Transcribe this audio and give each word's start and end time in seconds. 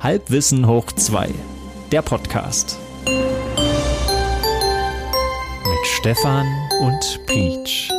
Halbwissen 0.00 0.68
hoch 0.68 0.92
2, 0.92 1.28
der 1.90 2.02
Podcast. 2.02 2.78
Mit 3.04 3.16
Stefan 5.86 6.46
und 6.80 7.26
Peach. 7.26 7.90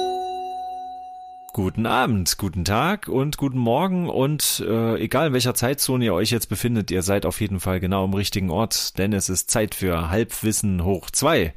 Guten 1.51 1.85
Abend, 1.85 2.37
guten 2.37 2.63
Tag 2.63 3.09
und 3.09 3.35
guten 3.35 3.57
Morgen 3.57 4.09
und 4.09 4.63
äh, 4.65 4.95
egal 4.95 5.27
in 5.27 5.33
welcher 5.33 5.55
Zeitzone 5.55 6.05
ihr 6.05 6.13
euch 6.13 6.31
jetzt 6.31 6.47
befindet, 6.47 6.89
ihr 6.89 7.03
seid 7.03 7.25
auf 7.25 7.41
jeden 7.41 7.59
Fall 7.59 7.81
genau 7.81 8.05
am 8.05 8.13
richtigen 8.13 8.49
Ort, 8.49 8.97
denn 8.97 9.11
es 9.11 9.27
ist 9.27 9.51
Zeit 9.51 9.75
für 9.75 10.09
Halbwissen 10.09 10.85
hoch 10.85 11.09
2 11.09 11.53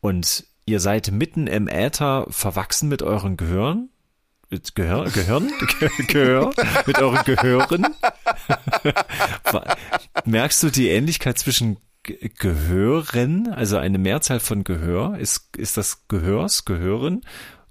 und 0.00 0.44
ihr 0.66 0.80
seid 0.80 1.12
mitten 1.12 1.46
im 1.46 1.68
Äther 1.68 2.26
verwachsen 2.30 2.88
mit 2.88 3.02
euren 3.02 3.36
Gehirn 3.36 3.90
mit 4.50 4.74
Gehör, 4.74 5.10
Gehirn, 5.10 5.50
Gehör, 6.08 6.52
mit 6.86 6.98
euren 6.98 7.24
Gehören. 7.24 7.86
Merkst 10.24 10.62
du 10.62 10.70
die 10.70 10.88
Ähnlichkeit 10.88 11.38
zwischen 11.38 11.78
Gehören, 12.02 13.52
also 13.52 13.78
eine 13.78 13.98
Mehrzahl 13.98 14.40
von 14.40 14.64
Gehör, 14.64 15.18
ist, 15.18 15.56
ist 15.56 15.76
das 15.76 16.06
Gehörs, 16.08 16.64
Gehören 16.64 17.22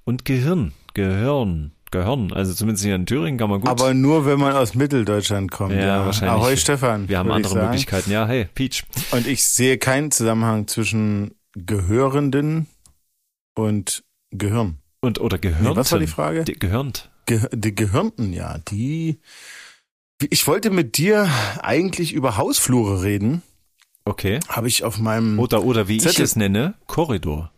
und 0.03 0.25
Gehirn, 0.25 0.73
Gehirn. 0.93 1.71
Gehirn. 1.93 2.33
Also 2.33 2.53
zumindest 2.55 2.83
hier 2.83 2.95
in 2.95 3.05
Thüringen 3.05 3.37
kann 3.37 3.51
man 3.51 3.61
gut. 3.61 3.69
Aber 3.69 3.93
nur, 3.93 4.25
wenn 4.25 4.39
man 4.39 4.53
aus 4.53 4.73
Mitteldeutschland 4.73 5.51
kommt. 5.51 5.73
Ja, 5.73 5.85
ja. 5.85 6.05
wahrscheinlich. 6.05 6.41
Ahoi, 6.41 6.57
Stefan. 6.57 7.07
Wir 7.07 7.19
haben 7.19 7.31
andere 7.31 7.55
Möglichkeiten. 7.55 8.09
Ja, 8.09 8.25
hey, 8.25 8.49
Peach. 8.53 8.83
Und 9.11 9.27
ich 9.27 9.43
sehe 9.43 9.77
keinen 9.77 10.09
Zusammenhang 10.09 10.67
zwischen 10.67 11.35
Gehörenden 11.55 12.65
und 13.53 14.03
Gehirn. 14.31 14.79
Und 15.03 15.19
oder 15.19 15.37
Gehirnten. 15.37 15.67
Nee, 15.67 15.75
was 15.75 15.91
war 15.91 15.99
die 15.99 16.07
Frage? 16.07 16.45
Die, 16.45 16.53
gehirnt. 16.53 17.11
Ge 17.25 17.41
die 17.51 17.75
Gehirnten, 17.75 18.31
ja. 18.31 18.59
Die. 18.69 19.19
Ich 20.29 20.47
wollte 20.47 20.69
mit 20.69 20.97
dir 20.97 21.29
eigentlich 21.61 22.13
über 22.13 22.37
Hausflure 22.37 23.03
reden. 23.03 23.41
Okay. 24.05 24.39
Habe 24.47 24.69
ich 24.69 24.85
auf 24.85 24.99
meinem 24.99 25.39
oder 25.39 25.65
oder 25.65 25.89
wie 25.89 25.97
Zettel, 25.97 26.13
ich 26.13 26.19
es 26.19 26.35
nenne 26.37 26.75
Korridor. 26.87 27.51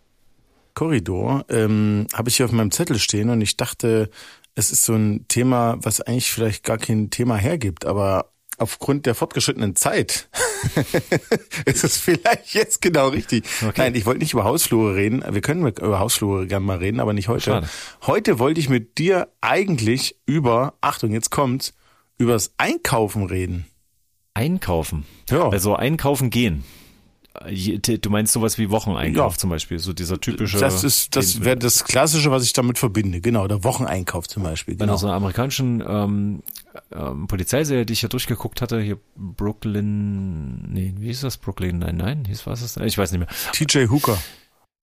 Korridor 0.73 1.45
ähm, 1.49 2.07
habe 2.13 2.29
ich 2.29 2.37
hier 2.37 2.47
auf 2.47 2.51
meinem 2.51 2.71
Zettel 2.71 2.97
stehen 2.97 3.29
und 3.29 3.41
ich 3.41 3.57
dachte, 3.57 4.09
es 4.55 4.71
ist 4.71 4.83
so 4.83 4.95
ein 4.95 5.27
Thema, 5.27 5.77
was 5.79 6.01
eigentlich 6.01 6.31
vielleicht 6.31 6.63
gar 6.63 6.79
kein 6.79 7.11
Thema 7.11 7.35
hergibt, 7.35 7.85
aber 7.85 8.31
aufgrund 8.57 9.05
der 9.05 9.15
fortgeschrittenen 9.15 9.75
Zeit 9.75 10.29
ist 11.65 11.83
es 11.83 11.97
vielleicht 11.97 12.53
jetzt 12.53 12.81
genau 12.81 13.09
richtig. 13.09 13.45
Okay. 13.61 13.73
Nein, 13.77 13.95
ich 13.95 14.05
wollte 14.05 14.19
nicht 14.19 14.33
über 14.33 14.43
Hausflure 14.43 14.95
reden. 14.95 15.23
Wir 15.29 15.41
können 15.41 15.65
über 15.65 15.99
Hausflure 15.99 16.47
gerne 16.47 16.65
mal 16.65 16.77
reden, 16.77 16.99
aber 16.99 17.13
nicht 17.13 17.27
heute. 17.27 17.41
Schade. 17.41 17.69
Heute 18.05 18.39
wollte 18.39 18.59
ich 18.59 18.69
mit 18.69 18.97
dir 18.97 19.27
eigentlich 19.41 20.17
über, 20.25 20.73
Achtung, 20.81 21.11
jetzt 21.11 21.31
kommt's, 21.31 21.73
übers 22.17 22.53
Einkaufen 22.57 23.25
reden. 23.25 23.65
Einkaufen? 24.33 25.05
Ja. 25.29 25.49
Also 25.49 25.75
einkaufen 25.75 26.29
gehen. 26.29 26.63
Du 28.01 28.09
meinst 28.09 28.33
sowas 28.33 28.57
wie 28.57 28.69
Wocheneinkauf 28.69 29.33
ja. 29.33 29.39
zum 29.39 29.49
Beispiel, 29.49 29.79
so 29.79 29.93
dieser 29.93 30.19
typische. 30.19 30.57
Das 30.57 30.83
ist, 30.83 31.15
das 31.15 31.43
wäre 31.43 31.57
das 31.57 31.83
Klassische, 31.83 32.31
was 32.31 32.43
ich 32.43 32.53
damit 32.53 32.77
verbinde. 32.77 33.21
Genau, 33.21 33.47
der 33.47 33.63
Wocheneinkauf 33.63 34.27
zum 34.27 34.43
Beispiel. 34.43 34.75
Genau. 34.75 34.93
Bei 34.93 34.97
so 34.97 35.07
einer 35.07 35.15
amerikanischen 35.15 35.83
ähm, 35.85 36.43
ähm, 36.91 37.27
Polizeiserie, 37.27 37.85
die 37.85 37.93
ich 37.93 37.99
hier 37.99 38.09
durchgeguckt 38.09 38.61
hatte, 38.61 38.79
hier 38.79 38.97
Brooklyn, 39.15 40.71
nee, 40.71 40.93
wie 40.97 41.07
hieß 41.07 41.21
das? 41.21 41.37
Brooklyn, 41.37 41.79
nein, 41.79 41.97
nein, 41.97 42.25
hieß 42.25 42.47
was 42.47 42.61
das? 42.61 42.77
Ich 42.77 42.97
weiß 42.97 43.11
nicht 43.11 43.19
mehr. 43.19 43.29
TJ 43.51 43.89
Hooker. 43.89 44.17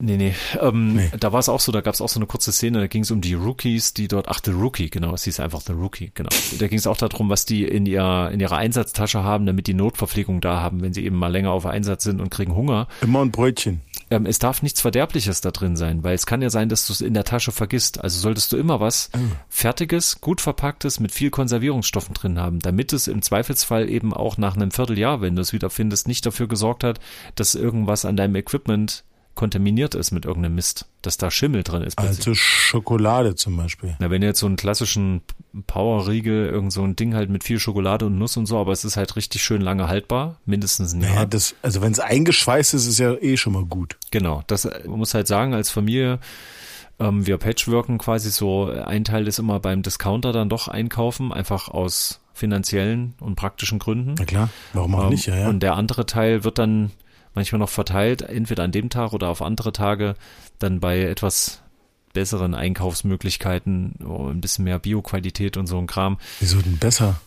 Nee, 0.04 0.16
nee. 0.16 0.34
Ähm, 0.60 0.96
nee. 0.96 1.10
Da 1.20 1.32
war 1.32 1.38
es 1.38 1.48
auch 1.48 1.60
so, 1.60 1.70
da 1.70 1.80
gab 1.80 1.94
es 1.94 2.00
auch 2.00 2.08
so 2.08 2.18
eine 2.18 2.26
kurze 2.26 2.50
Szene, 2.50 2.80
da 2.80 2.88
ging 2.88 3.04
es 3.04 3.12
um 3.12 3.20
die 3.20 3.34
Rookies, 3.34 3.94
die 3.94 4.08
dort, 4.08 4.26
ach, 4.26 4.40
The 4.44 4.50
Rookie, 4.50 4.90
genau, 4.90 5.14
es 5.14 5.22
hieß 5.22 5.38
einfach 5.38 5.60
The 5.60 5.74
Rookie, 5.74 6.10
genau. 6.12 6.28
Da 6.58 6.66
ging 6.66 6.76
es 6.76 6.88
auch 6.88 6.96
darum, 6.96 7.30
was 7.30 7.44
die 7.44 7.62
in, 7.64 7.86
ihr, 7.86 8.28
in 8.32 8.40
ihrer 8.40 8.56
Einsatztasche 8.56 9.22
haben, 9.22 9.46
damit 9.46 9.68
die 9.68 9.74
Notverpflegung 9.74 10.40
da 10.40 10.60
haben, 10.60 10.82
wenn 10.82 10.92
sie 10.92 11.04
eben 11.04 11.14
mal 11.14 11.30
länger 11.30 11.52
auf 11.52 11.66
Einsatz 11.66 12.02
sind 12.02 12.20
und 12.20 12.30
kriegen 12.30 12.56
Hunger. 12.56 12.88
Immer 13.00 13.22
ein 13.22 13.30
Brötchen. 13.30 13.80
Ähm, 14.10 14.26
es 14.26 14.40
darf 14.40 14.60
nichts 14.60 14.80
Verderbliches 14.80 15.40
da 15.40 15.52
drin 15.52 15.76
sein, 15.76 16.02
weil 16.02 16.16
es 16.16 16.26
kann 16.26 16.42
ja 16.42 16.50
sein, 16.50 16.68
dass 16.68 16.84
du 16.84 16.92
es 16.92 17.00
in 17.00 17.14
der 17.14 17.22
Tasche 17.22 17.52
vergisst. 17.52 18.02
Also 18.02 18.18
solltest 18.18 18.52
du 18.52 18.56
immer 18.56 18.80
was 18.80 19.08
oh. 19.14 19.18
Fertiges, 19.48 20.20
gut 20.20 20.40
verpacktes, 20.40 20.98
mit 20.98 21.12
viel 21.12 21.30
Konservierungsstoffen 21.30 22.14
drin 22.14 22.40
haben, 22.40 22.58
damit 22.58 22.92
es 22.92 23.06
im 23.06 23.22
Zweifelsfall 23.22 23.88
eben 23.88 24.12
auch 24.12 24.36
nach 24.36 24.56
einem 24.56 24.72
Vierteljahr, 24.72 25.20
wenn 25.20 25.36
du 25.36 25.42
es 25.42 25.52
wieder 25.52 25.70
findest, 25.70 26.08
nicht 26.08 26.26
dafür 26.26 26.48
gesorgt 26.48 26.82
hat, 26.82 26.98
dass 27.36 27.54
irgendwas 27.54 28.04
an 28.04 28.16
deinem 28.16 28.34
Equipment 28.34 29.04
kontaminiert 29.34 29.94
ist 29.94 30.10
mit 30.10 30.24
irgendeinem 30.24 30.56
Mist, 30.56 30.86
dass 31.00 31.16
da 31.16 31.30
Schimmel 31.30 31.62
drin 31.62 31.82
ist. 31.82 31.98
Also 31.98 32.34
Schokolade 32.34 33.34
zum 33.34 33.56
Beispiel. 33.56 33.96
Na, 33.98 34.10
wenn 34.10 34.20
du 34.20 34.26
jetzt 34.26 34.40
so 34.40 34.46
einen 34.46 34.56
klassischen 34.56 35.22
Powerriegel, 35.66 36.46
irgend 36.46 36.72
so 36.72 36.82
ein 36.82 36.96
Ding 36.96 37.14
halt 37.14 37.30
mit 37.30 37.44
viel 37.44 37.58
Schokolade 37.58 38.06
und 38.06 38.18
Nuss 38.18 38.36
und 38.36 38.46
so, 38.46 38.58
aber 38.58 38.72
es 38.72 38.84
ist 38.84 38.96
halt 38.96 39.16
richtig 39.16 39.42
schön 39.42 39.62
lange 39.62 39.88
haltbar, 39.88 40.36
mindestens 40.44 40.92
ein 40.92 41.02
Jahr. 41.02 41.14
Ja, 41.14 41.26
das, 41.26 41.54
also 41.62 41.80
wenn 41.80 41.92
es 41.92 41.98
eingeschweißt 41.98 42.74
ist, 42.74 42.86
ist 42.86 42.98
ja 42.98 43.14
eh 43.14 43.36
schon 43.36 43.54
mal 43.54 43.64
gut. 43.64 43.96
Genau, 44.10 44.42
das 44.46 44.64
man 44.64 44.98
muss 44.98 45.14
halt 45.14 45.26
sagen, 45.26 45.54
als 45.54 45.70
Familie, 45.70 46.18
ähm, 46.98 47.26
wir 47.26 47.38
patchworken 47.38 47.98
quasi 47.98 48.30
so, 48.30 48.66
ein 48.66 49.04
Teil 49.04 49.26
ist 49.26 49.38
immer 49.38 49.60
beim 49.60 49.82
Discounter 49.82 50.32
dann 50.32 50.48
doch 50.48 50.68
einkaufen, 50.68 51.32
einfach 51.32 51.68
aus 51.68 52.20
finanziellen 52.34 53.14
und 53.20 53.36
praktischen 53.36 53.78
Gründen. 53.78 54.14
Na 54.18 54.24
klar, 54.24 54.48
warum 54.72 54.94
auch 54.94 55.04
ähm, 55.04 55.10
nicht, 55.10 55.26
ja, 55.26 55.36
ja. 55.36 55.48
Und 55.48 55.62
der 55.62 55.74
andere 55.74 56.06
Teil 56.06 56.44
wird 56.44 56.58
dann 56.58 56.90
manchmal 57.34 57.58
noch 57.58 57.68
verteilt, 57.68 58.22
entweder 58.22 58.64
an 58.64 58.72
dem 58.72 58.90
Tag 58.90 59.12
oder 59.12 59.28
auf 59.28 59.42
andere 59.42 59.72
Tage, 59.72 60.14
dann 60.58 60.80
bei 60.80 61.02
etwas 61.02 61.62
besseren 62.12 62.54
Einkaufsmöglichkeiten, 62.54 63.94
oh, 64.06 64.28
ein 64.28 64.40
bisschen 64.40 64.64
mehr 64.64 64.78
Bioqualität 64.78 65.56
und 65.56 65.66
so 65.66 65.78
ein 65.78 65.86
Kram. 65.86 66.18
Wieso 66.40 66.60
denn 66.60 66.78
besser? 66.78 67.20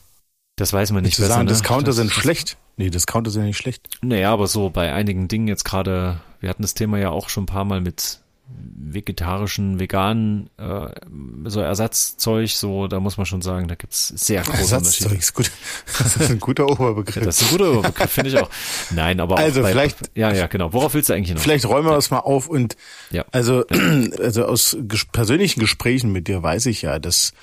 Das 0.56 0.72
weiß 0.72 0.92
man 0.92 1.04
nicht. 1.04 1.18
Besser, 1.18 1.30
sagen, 1.30 1.46
ne? 1.46 1.52
Discounter 1.52 1.88
das, 1.88 1.96
sind 1.98 2.12
schlecht. 2.12 2.58
Nee, 2.78 2.90
Discounter 2.90 3.32
sind 3.32 3.42
ja 3.42 3.48
nicht 3.48 3.58
schlecht. 3.58 3.90
Naja, 4.02 4.32
aber 4.32 4.48
so 4.48 4.70
bei 4.70 4.94
einigen 4.94 5.28
Dingen 5.28 5.48
jetzt 5.48 5.64
gerade, 5.66 6.20
wir 6.40 6.50
hatten 6.50 6.62
das 6.62 6.74
Thema 6.74 6.98
ja 6.98 7.10
auch 7.10 7.30
schon 7.30 7.44
ein 7.44 7.48
paar 7.48 7.66
Mal 7.66 7.82
mit 7.82 8.20
vegetarischen, 8.47 9.79
veganen, 9.79 10.50
äh, 10.57 10.89
so 11.45 11.59
Ersatzzeug, 11.59 12.50
so, 12.50 12.88
da 12.88 13.00
muss 13.00 13.17
man 13.17 13.25
schon 13.25 13.41
sagen, 13.41 13.67
da 13.67 13.75
gibt's 13.75 14.09
sehr 14.09 14.44
große 14.44 14.59
Ersatzzeug 14.59 15.17
ist 15.17 15.33
gut. 15.33 15.51
Das 15.97 16.16
ist 16.16 16.31
ein 16.31 16.39
guter 16.39 16.67
Oberbegriff. 16.69 17.23
das 17.23 17.41
ist 17.41 17.51
ein 17.51 17.57
guter 17.57 17.72
Oberbegriff, 17.79 18.11
finde 18.11 18.29
ich 18.29 18.38
auch. 18.38 18.50
Nein, 18.91 19.19
aber 19.19 19.38
also 19.38 19.61
bei, 19.61 19.72
vielleicht, 19.72 20.11
ja, 20.16 20.31
ja, 20.33 20.47
genau. 20.47 20.73
Worauf 20.73 20.94
willst 20.94 21.09
du 21.09 21.13
eigentlich 21.13 21.35
noch? 21.35 21.41
Vielleicht 21.41 21.66
räumen 21.66 21.88
wir 21.88 21.95
das 21.95 22.11
mal 22.11 22.19
auf 22.19 22.47
und, 22.47 22.78
ja. 23.11 23.25
also, 23.31 23.66
also 24.19 24.45
aus 24.45 24.77
ges 24.81 25.06
persönlichen 25.06 25.59
Gesprächen 25.59 26.12
mit 26.12 26.27
dir 26.27 26.44
weiß 26.44 26.67
ich 26.67 26.83
ja, 26.83 27.00
dass 27.00 27.33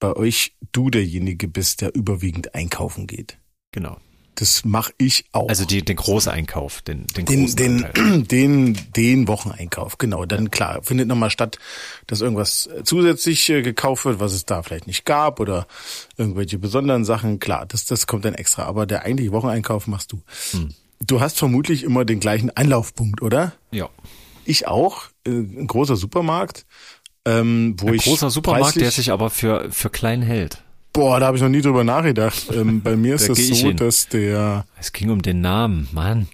bei 0.00 0.12
euch 0.14 0.56
du 0.72 0.90
derjenige 0.90 1.48
bist, 1.48 1.80
der 1.80 1.94
überwiegend 1.94 2.54
einkaufen 2.54 3.06
geht. 3.06 3.38
Genau. 3.72 3.98
Das 4.38 4.64
mache 4.64 4.92
ich 4.98 5.24
auch. 5.32 5.48
Also 5.48 5.64
die, 5.64 5.84
den 5.84 5.96
Großeinkauf, 5.96 6.80
den, 6.82 7.08
den, 7.08 7.24
den, 7.26 7.56
den, 7.56 8.24
den, 8.28 8.78
den 8.94 9.26
Wocheneinkauf, 9.26 9.98
genau. 9.98 10.26
Dann 10.26 10.52
klar, 10.52 10.80
findet 10.84 11.08
nochmal 11.08 11.30
statt, 11.30 11.58
dass 12.06 12.20
irgendwas 12.20 12.68
zusätzlich 12.84 13.48
äh, 13.48 13.62
gekauft 13.62 14.04
wird, 14.04 14.20
was 14.20 14.32
es 14.32 14.46
da 14.46 14.62
vielleicht 14.62 14.86
nicht 14.86 15.04
gab 15.04 15.40
oder 15.40 15.66
irgendwelche 16.16 16.56
besonderen 16.56 17.04
Sachen. 17.04 17.40
Klar, 17.40 17.66
das, 17.66 17.84
das 17.84 18.06
kommt 18.06 18.24
dann 18.24 18.34
extra. 18.34 18.62
Aber 18.62 18.86
der 18.86 19.02
eigentliche 19.02 19.32
Wocheneinkauf 19.32 19.88
machst 19.88 20.12
du. 20.12 20.22
Hm. 20.52 20.68
Du 21.04 21.20
hast 21.20 21.36
vermutlich 21.36 21.82
immer 21.82 22.04
den 22.04 22.20
gleichen 22.20 22.50
Einlaufpunkt, 22.50 23.20
oder? 23.22 23.54
Ja. 23.72 23.88
Ich 24.44 24.68
auch. 24.68 25.06
Äh, 25.26 25.30
ein 25.30 25.66
großer 25.66 25.96
Supermarkt. 25.96 26.64
Ähm, 27.24 27.74
wo 27.78 27.88
ein 27.88 27.94
ich 27.94 28.04
großer 28.04 28.30
Supermarkt, 28.30 28.76
der 28.76 28.92
sich 28.92 29.10
aber 29.10 29.30
für, 29.30 29.72
für 29.72 29.90
klein 29.90 30.22
hält. 30.22 30.62
Boah, 30.98 31.20
da 31.20 31.26
habe 31.26 31.36
ich 31.36 31.42
noch 31.44 31.48
nie 31.48 31.60
drüber 31.60 31.84
nachgedacht. 31.84 32.50
Ähm, 32.52 32.82
bei 32.82 32.96
mir 32.96 33.14
ist 33.14 33.28
es 33.28 33.60
so, 33.60 33.70
dass 33.70 34.08
der. 34.08 34.66
Es 34.80 34.92
ging 34.92 35.10
um 35.10 35.22
den 35.22 35.40
Namen, 35.40 35.88
Mann. 35.92 36.26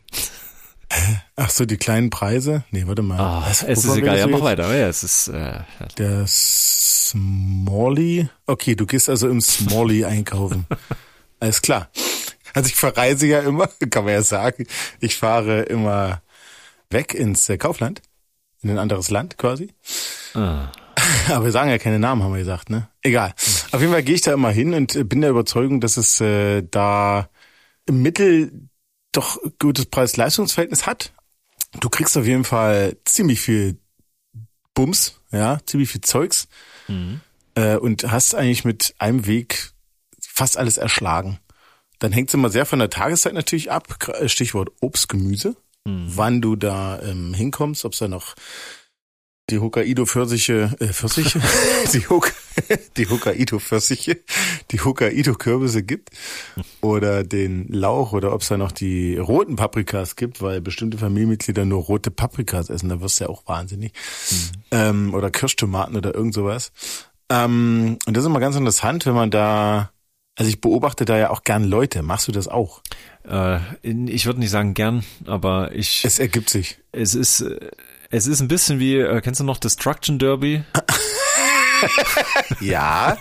Ach 1.36 1.50
so, 1.50 1.66
die 1.66 1.76
kleinen 1.76 2.08
Preise? 2.08 2.64
Nee, 2.70 2.86
warte 2.86 3.02
mal. 3.02 3.42
Oh, 3.42 3.42
es 3.50 3.62
ist 3.62 3.94
egal, 3.94 4.18
ja, 4.18 4.26
mach 4.26 4.40
weiter. 4.40 4.74
Ja, 4.74 4.88
es 4.88 5.02
ist, 5.02 5.28
äh, 5.28 5.58
der 5.98 6.24
Smalley. 6.26 7.20
Okay, 8.46 8.74
du 8.74 8.86
gehst 8.86 9.10
also 9.10 9.28
im 9.28 9.42
Smalley 9.42 10.06
einkaufen. 10.06 10.64
Alles 11.40 11.60
klar. 11.60 11.90
Also 12.54 12.68
ich 12.68 12.74
verreise 12.74 13.26
ja 13.26 13.40
immer, 13.40 13.66
kann 13.90 14.04
man 14.04 14.14
ja 14.14 14.22
sagen. 14.22 14.66
Ich 14.98 15.16
fahre 15.16 15.64
immer 15.64 16.22
weg 16.88 17.12
ins 17.12 17.50
äh, 17.50 17.58
Kaufland, 17.58 18.00
in 18.62 18.70
ein 18.70 18.78
anderes 18.78 19.10
Land 19.10 19.36
quasi. 19.36 19.74
Ah. 20.32 20.68
Aber 21.28 21.44
wir 21.44 21.52
sagen 21.52 21.70
ja 21.70 21.78
keine 21.78 21.98
Namen, 21.98 22.22
haben 22.22 22.32
wir 22.32 22.38
gesagt, 22.38 22.70
ne? 22.70 22.88
Egal. 23.02 23.34
Auf 23.72 23.80
jeden 23.80 23.92
Fall 23.92 24.02
gehe 24.02 24.14
ich 24.14 24.22
da 24.22 24.32
immer 24.32 24.50
hin 24.50 24.74
und 24.74 25.08
bin 25.08 25.20
der 25.20 25.30
Überzeugung, 25.30 25.80
dass 25.80 25.96
es 25.96 26.20
äh, 26.20 26.62
da 26.62 27.28
im 27.86 28.02
Mittel 28.02 28.68
doch 29.12 29.38
gutes 29.58 29.86
Preis-Leistungs-Verhältnis 29.86 30.86
hat. 30.86 31.12
Du 31.80 31.88
kriegst 31.88 32.16
auf 32.16 32.26
jeden 32.26 32.44
Fall 32.44 32.96
ziemlich 33.04 33.40
viel 33.40 33.78
Bums, 34.74 35.20
ja, 35.30 35.58
ziemlich 35.66 35.90
viel 35.90 36.00
Zeugs 36.00 36.48
mhm. 36.88 37.20
äh, 37.54 37.76
und 37.76 38.10
hast 38.10 38.34
eigentlich 38.34 38.64
mit 38.64 38.94
einem 38.98 39.26
Weg 39.26 39.70
fast 40.20 40.56
alles 40.58 40.78
erschlagen. 40.78 41.38
Dann 42.00 42.12
hängt 42.12 42.28
es 42.28 42.34
immer 42.34 42.50
sehr 42.50 42.66
von 42.66 42.80
der 42.80 42.90
Tageszeit 42.90 43.34
natürlich 43.34 43.70
ab. 43.70 43.98
Stichwort 44.26 44.70
Obst, 44.80 45.08
Gemüse. 45.08 45.56
Mhm. 45.84 46.04
Wann 46.06 46.40
du 46.42 46.56
da 46.56 47.00
ähm, 47.02 47.34
hinkommst, 47.34 47.84
ob 47.84 47.92
es 47.92 48.00
da 48.00 48.08
noch 48.08 48.34
die 49.50 49.58
Hokkaido 49.58 50.06
Pfirsiche, 50.06 50.74
äh, 50.80 50.88
Pfirsiche? 50.88 51.40
die, 51.92 52.08
Hok 52.08 52.32
die 52.96 53.08
Hokkaido-Pfirsiche, 53.08 54.18
die 54.70 54.80
Hokkaido-Kürbisse 54.80 55.82
gibt 55.82 56.10
oder 56.80 57.24
den 57.24 57.68
Lauch 57.68 58.12
oder 58.12 58.32
ob 58.32 58.40
es 58.40 58.48
da 58.48 58.56
noch 58.56 58.72
die 58.72 59.18
roten 59.18 59.56
Paprikas 59.56 60.16
gibt, 60.16 60.40
weil 60.40 60.60
bestimmte 60.60 60.98
Familienmitglieder 60.98 61.64
nur 61.64 61.82
rote 61.82 62.10
Paprikas 62.10 62.70
essen, 62.70 62.88
da 62.88 63.00
wirst 63.00 63.20
du 63.20 63.24
ja 63.24 63.30
auch 63.30 63.46
wahnsinnig. 63.46 63.92
Mhm. 64.30 64.36
Ähm, 64.70 65.14
oder 65.14 65.30
Kirschtomaten 65.30 65.96
oder 65.96 66.14
irgend 66.14 66.34
sowas. 66.34 66.72
Ähm, 67.28 67.98
und 68.06 68.16
das 68.16 68.24
ist 68.24 68.28
immer 68.28 68.40
ganz 68.40 68.56
interessant, 68.56 69.04
wenn 69.04 69.14
man 69.14 69.30
da, 69.30 69.90
also 70.36 70.48
ich 70.48 70.60
beobachte 70.60 71.04
da 71.04 71.18
ja 71.18 71.30
auch 71.30 71.42
gern 71.42 71.64
Leute. 71.64 72.02
Machst 72.02 72.28
du 72.28 72.32
das 72.32 72.48
auch? 72.48 72.82
Äh, 73.28 73.58
ich 73.82 74.26
würde 74.26 74.40
nicht 74.40 74.50
sagen 74.50 74.74
gern, 74.74 75.04
aber 75.26 75.72
ich. 75.72 76.04
Es 76.04 76.18
ergibt 76.18 76.50
sich. 76.50 76.78
Es 76.92 77.14
ist, 77.14 77.44
es 78.16 78.28
ist 78.28 78.40
ein 78.40 78.48
bisschen 78.48 78.78
wie, 78.78 78.96
äh, 78.96 79.20
kennst 79.20 79.40
du 79.40 79.44
noch 79.44 79.58
Destruction 79.58 80.18
Derby? 80.18 80.62
ja, 82.60 83.16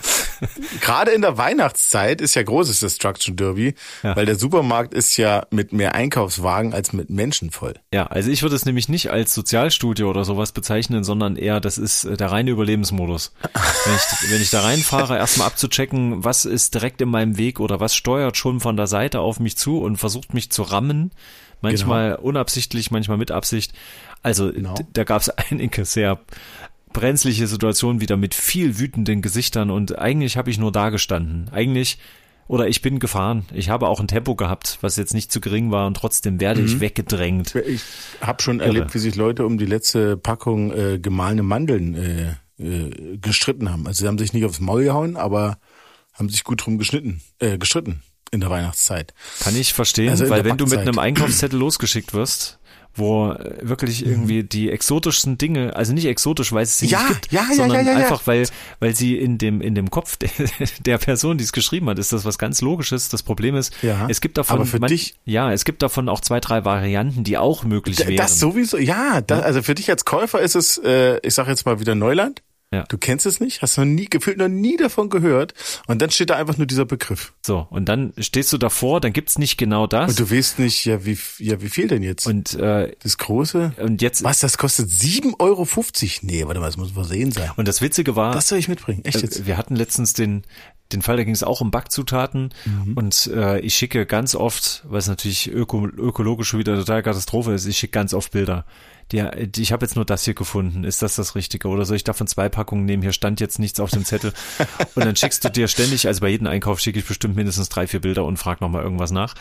gerade 0.81 1.12
in 1.12 1.21
der 1.21 1.38
Weihnachtszeit 1.38 2.21
ist 2.21 2.36
ja 2.36 2.44
großes 2.44 2.80
Destruction 2.80 3.36
Derby, 3.36 3.75
ja. 4.04 4.15
weil 4.15 4.25
der 4.25 4.36
Supermarkt 4.36 4.94
ist 4.94 5.18
ja 5.18 5.45
mit 5.51 5.74
mehr 5.74 5.95
Einkaufswagen 5.95 6.74
als 6.74 6.94
mit 6.94 7.10
Menschen 7.10 7.51
voll. 7.51 7.75
Ja, 7.94 8.07
also 8.07 8.30
ich 8.30 8.42
würde 8.42 8.56
es 8.56 8.65
nämlich 8.65 8.89
nicht 8.89 9.12
als 9.12 9.33
Sozialstudie 9.33 10.04
oder 10.04 10.25
sowas 10.25 10.51
bezeichnen, 10.51 11.04
sondern 11.04 11.36
eher, 11.36 11.60
das 11.60 11.77
ist 11.77 12.06
äh, 12.06 12.18
der 12.18 12.31
reine 12.31 12.51
Überlebensmodus. 12.51 13.33
wenn, 13.42 13.95
ich, 13.95 14.31
wenn 14.31 14.42
ich 14.42 14.50
da 14.50 14.62
reinfahre, 14.62 15.18
erstmal 15.18 15.48
abzuchecken, 15.48 16.24
was 16.24 16.45
ist 16.45 16.74
direkt 16.74 17.01
in 17.01 17.09
meinem 17.09 17.38
Weg 17.38 17.59
oder 17.59 17.80
was 17.80 17.95
steuert 17.95 18.38
schon 18.38 18.59
von 18.59 18.77
der 18.77 18.88
Seite 18.88 19.19
auf 19.19 19.39
mich 19.39 19.57
zu 19.57 19.80
und 19.80 19.98
versucht 19.98 20.33
mich 20.33 20.51
zu 20.51 20.63
rammen. 20.63 21.12
Manchmal 21.62 22.12
genau. 22.12 22.21
unabsichtlich, 22.24 22.92
manchmal 22.92 23.18
mit 23.18 23.31
Absicht. 23.31 23.74
Also 24.21 24.51
genau. 24.51 24.75
da 24.94 25.04
gab 25.04 25.21
es 25.21 25.30
einige 25.51 25.86
sehr 25.86 26.19
brenzliche 26.94 27.48
Situation 27.48 28.00
wieder 28.00 28.18
mit 28.18 28.36
viel 28.36 28.80
wütenden 28.80 29.22
Gesichtern 29.22 29.72
und 29.72 29.98
eigentlich 29.98 30.38
habe 30.38 30.50
ich 30.50 30.57
nur 30.57 30.72
da 30.72 30.90
gestanden. 30.90 31.50
Eigentlich 31.51 31.98
oder 32.48 32.68
ich 32.68 32.81
bin 32.81 33.00
gefahren. 33.00 33.45
Ich 33.54 33.69
habe 33.69 33.88
auch 33.88 34.00
ein 34.00 34.07
Tempo 34.07 34.36
gehabt, 34.36 34.78
was 34.81 34.95
jetzt 34.98 35.13
nicht 35.13 35.31
zu 35.31 35.40
gering 35.40 35.72
war 35.72 35.88
und 35.88 35.95
trotzdem 35.95 36.40
werde 36.40 36.62
mhm. 36.62 36.68
ich 36.68 36.80
weggedrängt. 36.80 37.56
Ich 37.56 37.81
habe 38.22 38.42
schon 38.42 38.60
Irre. 38.60 38.68
erlebt, 38.68 38.94
wie 38.94 39.00
sich 39.00 39.16
Leute 39.16 39.45
um 39.45 39.57
die 39.57 39.66
letzte 39.66 40.18
Packung 40.18 40.72
äh, 40.72 41.00
gemahlene 41.00 41.44
Mandeln 41.44 41.95
äh, 41.95 42.36
äh, 42.60 43.18
gestritten 43.18 43.72
haben. 43.72 43.88
Also 43.88 44.01
sie 44.01 44.07
haben 44.07 44.18
sich 44.18 44.34
nicht 44.34 44.45
aufs 44.45 44.60
Maul 44.60 44.84
gehauen, 44.84 45.16
aber 45.16 45.57
haben 46.13 46.30
sich 46.30 46.44
gut 46.44 46.66
drum 46.66 46.78
geschnitten, 46.78 47.22
äh, 47.40 47.57
gestritten 47.57 48.04
in 48.31 48.42
der 48.42 48.50
Weihnachtszeit. 48.50 49.13
Kann 49.40 49.56
ich 49.56 49.74
verstehen, 49.74 50.10
also 50.10 50.30
weil 50.30 50.44
wenn 50.44 50.57
du 50.57 50.66
mit 50.66 50.80
einem 50.80 51.00
Einkaufszettel 51.00 51.57
losgeschickt 51.57 52.13
wirst, 52.13 52.60
wo 52.95 53.36
wirklich 53.62 54.06
mhm. 54.06 54.12
irgendwie 54.12 54.44
die 54.44 54.69
exotischsten 54.69 55.38
Dinge, 55.38 55.75
also 55.75 55.94
nicht 55.94 56.06
exotisch, 56.06 56.51
weil 56.51 56.63
es 56.63 56.78
sie 56.78 56.88
ja, 56.88 57.00
nicht 57.00 57.22
gibt, 57.22 57.31
ja, 57.31 57.45
ja, 57.50 57.56
sondern 57.56 57.88
einfach 57.88 58.25
weil 58.28 58.48
weil 58.80 58.95
sie 58.95 59.18
in 59.18 59.38
dem 59.38 59.62
in 59.62 59.74
dem 59.75 59.90
Kopf 59.90 60.18
der, 60.18 60.30
der 60.86 60.98
Person, 61.00 61.38
die 61.38 61.44
es 61.44 61.51
geschrieben 61.51 61.90
hat, 61.90 61.98
ist 61.98 62.13
das 62.13 62.25
was 62.25 62.38
ganz 62.38 62.62
Logisches. 62.62 63.10
Das 63.10 63.24
Problem 63.24 63.56
ist, 63.56 63.74
ja, 63.81 64.07
es 64.10 64.22
gibt 64.22 64.38
davon, 64.38 64.57
aber 64.57 64.66
für 64.66 64.80
man, 64.80 64.90
dich, 64.90 65.16
ja, 65.25 65.51
es 65.51 65.66
gibt 65.66 65.81
davon 65.81 66.07
auch 66.10 66.22
zwei 66.22 66.40
drei 66.40 66.66
Varianten, 66.66 67.24
die 67.24 67.38
auch 67.38 67.63
möglich 67.63 68.00
wären. 68.00 68.18
Das 68.18 68.40
sowieso, 68.40 68.78
ja, 68.78 69.22
das, 69.22 69.42
also 69.42 69.63
für 69.63 69.75
dich 69.75 69.90
als 69.90 70.06
Käufer 70.06 70.40
ist 70.42 70.56
es, 70.56 70.78
äh, 70.78 71.19
ich 71.24 71.34
sage 71.34 71.50
jetzt 71.50 71.66
mal 71.66 71.80
wieder 71.80 71.95
Neuland. 71.95 72.44
Ja. 72.73 72.85
Du 72.89 72.97
kennst 72.97 73.27
es 73.27 73.39
nicht, 73.39 73.61
hast 73.61 73.77
noch 73.77 73.85
nie, 73.85 74.05
gefühlt 74.05 74.37
noch 74.39 74.47
nie 74.47 74.77
davon 74.77 75.09
gehört. 75.09 75.53
Und 75.85 76.01
dann 76.01 76.09
steht 76.09 76.31
da 76.31 76.37
einfach 76.37 76.57
nur 76.57 76.65
dieser 76.65 76.85
Begriff. 76.85 77.33
So, 77.45 77.67
und 77.69 77.85
dann 77.85 78.13
stehst 78.17 78.51
du 78.51 78.57
davor, 78.57 78.99
dann 78.99 79.13
gibt's 79.13 79.37
nicht 79.37 79.57
genau 79.57 79.85
das. 79.85 80.09
Und 80.09 80.19
du 80.19 80.35
weißt 80.35 80.57
nicht, 80.57 80.83
ja, 80.85 81.05
wie, 81.05 81.15
ja, 81.37 81.61
wie 81.61 81.69
viel 81.69 81.87
denn 81.87 82.01
jetzt? 82.01 82.25
Und, 82.25 82.55
äh, 82.55 82.91
das 83.03 83.19
große? 83.19 83.73
Und 83.79 84.01
jetzt. 84.01 84.23
Was, 84.23 84.39
das 84.39 84.57
kostet 84.57 84.89
7,50 84.89 85.39
Euro? 85.39 85.67
Nee, 86.23 86.47
warte 86.47 86.59
mal, 86.59 86.65
das 86.65 86.77
muss 86.77 86.91
versehen 86.91 87.31
sein. 87.31 87.51
Und 87.57 87.67
das 87.67 87.83
Witzige 87.83 88.15
war. 88.15 88.33
Das 88.33 88.47
soll 88.47 88.57
ich 88.57 88.67
mitbringen, 88.67 89.05
echt 89.05 89.21
jetzt. 89.21 89.41
Äh, 89.41 89.45
wir 89.45 89.57
hatten 89.57 89.75
letztens 89.75 90.13
den, 90.13 90.41
den 90.91 91.01
Fall, 91.01 91.18
da 91.18 91.24
ging 91.24 91.33
es 91.33 91.44
auch 91.44 91.62
um 91.62 91.71
Backzutaten 91.71 92.53
mhm. 92.65 92.94
und 92.94 93.27
äh, 93.33 93.59
ich 93.59 93.75
schicke 93.75 94.06
ganz 94.06 94.35
oft, 94.35 94.83
was 94.88 95.07
natürlich 95.07 95.51
öko, 95.51 95.88
ökologisch 95.88 96.53
wieder 96.56 96.75
total 96.75 97.01
Katastrophe 97.01 97.53
ist, 97.53 97.65
ich 97.65 97.77
schicke 97.77 97.94
ganz 97.94 98.13
oft 98.13 98.31
Bilder 98.31 98.65
die, 99.12 99.62
ich 99.62 99.71
habe 99.71 99.85
jetzt 99.85 99.95
nur 99.95 100.06
das 100.06 100.24
hier 100.24 100.33
gefunden, 100.33 100.83
ist 100.83 101.01
das 101.01 101.15
das 101.15 101.35
Richtige? 101.35 101.68
Oder 101.68 101.85
soll 101.85 101.95
ich 101.95 102.03
davon 102.03 102.27
zwei 102.27 102.50
Packungen 102.50 102.85
nehmen? 102.85 103.03
Hier 103.03 103.13
stand 103.13 103.39
jetzt 103.39 103.59
nichts 103.59 103.80
auf 103.80 103.91
dem 103.91 104.06
Zettel. 104.06 104.33
Und 104.95 105.06
dann 105.06 105.15
schickst 105.15 105.44
du 105.44 105.50
dir 105.50 105.68
ständig, 105.68 106.07
also 106.07 106.21
bei 106.21 106.30
jedem 106.30 106.47
Einkauf 106.47 106.80
schicke 106.80 107.00
ich 107.00 107.06
bestimmt 107.06 107.35
mindestens 107.35 107.69
drei, 107.69 107.88
vier 107.88 108.01
Bilder 108.01 108.25
und 108.25 108.38
frag 108.38 108.62
nochmal 108.62 108.83
irgendwas 108.83 109.12
nach. 109.12 109.35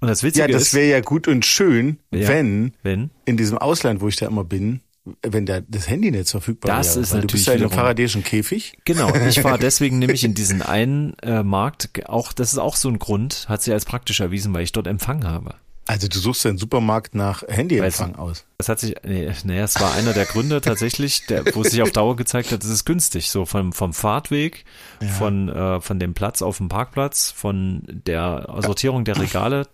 Und 0.00 0.08
das 0.08 0.22
Witzige 0.22 0.46
ist. 0.46 0.52
Ja, 0.52 0.58
das 0.58 0.74
wäre 0.74 0.90
ja 0.90 1.00
gut 1.00 1.28
und 1.28 1.44
schön, 1.44 1.98
ja, 2.10 2.28
wenn, 2.28 2.74
wenn 2.82 3.10
in 3.24 3.36
diesem 3.36 3.58
Ausland, 3.58 4.00
wo 4.00 4.08
ich 4.08 4.16
da 4.16 4.26
immer 4.26 4.44
bin, 4.44 4.80
wenn 5.22 5.46
da 5.46 5.60
das 5.60 5.88
Handynetz 5.88 6.30
verfügbar 6.30 6.76
das 6.76 6.94
wäre. 6.94 7.00
Ist 7.00 7.12
natürlich 7.12 7.30
du 7.30 7.36
bist 7.36 7.46
ja 7.48 7.52
in 7.54 7.60
einem 7.62 7.70
faradäischen 7.70 8.22
Käfig. 8.22 8.78
Genau, 8.84 9.14
ich 9.14 9.40
fahre 9.40 9.58
deswegen 9.60 9.98
nämlich 9.98 10.24
in 10.24 10.34
diesen 10.34 10.62
einen 10.62 11.14
äh, 11.22 11.42
Markt, 11.42 12.08
auch 12.08 12.32
das 12.32 12.52
ist 12.52 12.58
auch 12.58 12.76
so 12.76 12.88
ein 12.88 12.98
Grund, 12.98 13.46
hat 13.48 13.62
sich 13.62 13.72
als 13.72 13.84
praktisch 13.84 14.20
erwiesen, 14.20 14.54
weil 14.54 14.62
ich 14.62 14.72
dort 14.72 14.86
Empfang 14.86 15.24
habe. 15.24 15.56
Also 15.86 16.06
du 16.06 16.18
suchst 16.18 16.44
den 16.44 16.58
Supermarkt 16.58 17.16
nach 17.16 17.42
Handyempfang 17.48 18.14
aus. 18.14 18.44
Das 18.56 18.68
hat 18.68 18.78
sich, 18.78 18.94
nee, 19.02 19.32
nee, 19.42 19.58
es 19.58 19.80
war 19.80 19.94
einer 19.94 20.12
der 20.12 20.26
Gründe 20.26 20.60
tatsächlich, 20.60 21.26
der, 21.26 21.44
wo 21.54 21.62
es 21.62 21.72
sich 21.72 21.82
auf 21.82 21.90
Dauer 21.90 22.14
gezeigt 22.14 22.52
hat, 22.52 22.62
es 22.62 22.70
ist 22.70 22.84
günstig. 22.84 23.30
So 23.30 23.46
vom, 23.46 23.72
vom 23.72 23.92
Fahrtweg, 23.92 24.64
ja. 25.00 25.08
von, 25.08 25.48
äh, 25.48 25.80
von 25.80 25.98
dem 25.98 26.14
Platz 26.14 26.40
auf 26.40 26.58
dem 26.58 26.68
Parkplatz, 26.68 27.32
von 27.32 27.82
der 27.88 28.46
Sortierung 28.60 29.04
der 29.04 29.18
Regale. 29.18 29.66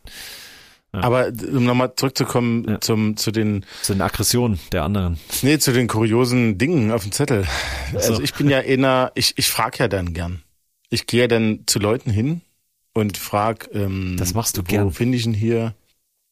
Ja. 0.94 1.00
Aber 1.02 1.31
um 1.52 1.64
nochmal 1.64 1.93
zurückzukommen 1.96 2.67
ja. 2.67 2.81
zum, 2.81 3.17
zu 3.17 3.31
den 3.31 3.64
zu 3.82 3.93
den 3.93 4.00
Aggressionen 4.00 4.58
der 4.73 4.85
anderen. 4.85 5.19
Nee, 5.43 5.58
zu 5.58 5.73
den 5.73 5.87
kuriosen 5.87 6.56
Dingen 6.56 6.93
auf 6.93 7.02
dem 7.02 7.12
Zettel. 7.12 7.46
So. 7.93 7.99
Also 7.99 8.23
ich 8.23 8.35
bin 8.35 8.49
ja 8.49 8.61
eher, 8.61 9.12
ich, 9.14 9.35
ich 9.37 9.49
frage 9.49 9.79
ja 9.81 9.88
dann 9.88 10.14
gern. 10.14 10.43
Ich 10.88 11.06
gehe 11.06 11.23
ja 11.23 11.29
dann 11.29 11.64
zu 11.67 11.79
Leuten 11.79 12.11
hin 12.11 12.40
und 12.94 13.19
frag, 13.19 13.69
ähm, 13.75 14.17
das 14.19 14.32
machst 14.32 14.56
du 14.56 14.62
wo 14.62 14.67
gern. 14.67 14.93
finde 14.93 15.19
ich 15.19 15.26
ihn 15.26 15.35
hier? 15.35 15.75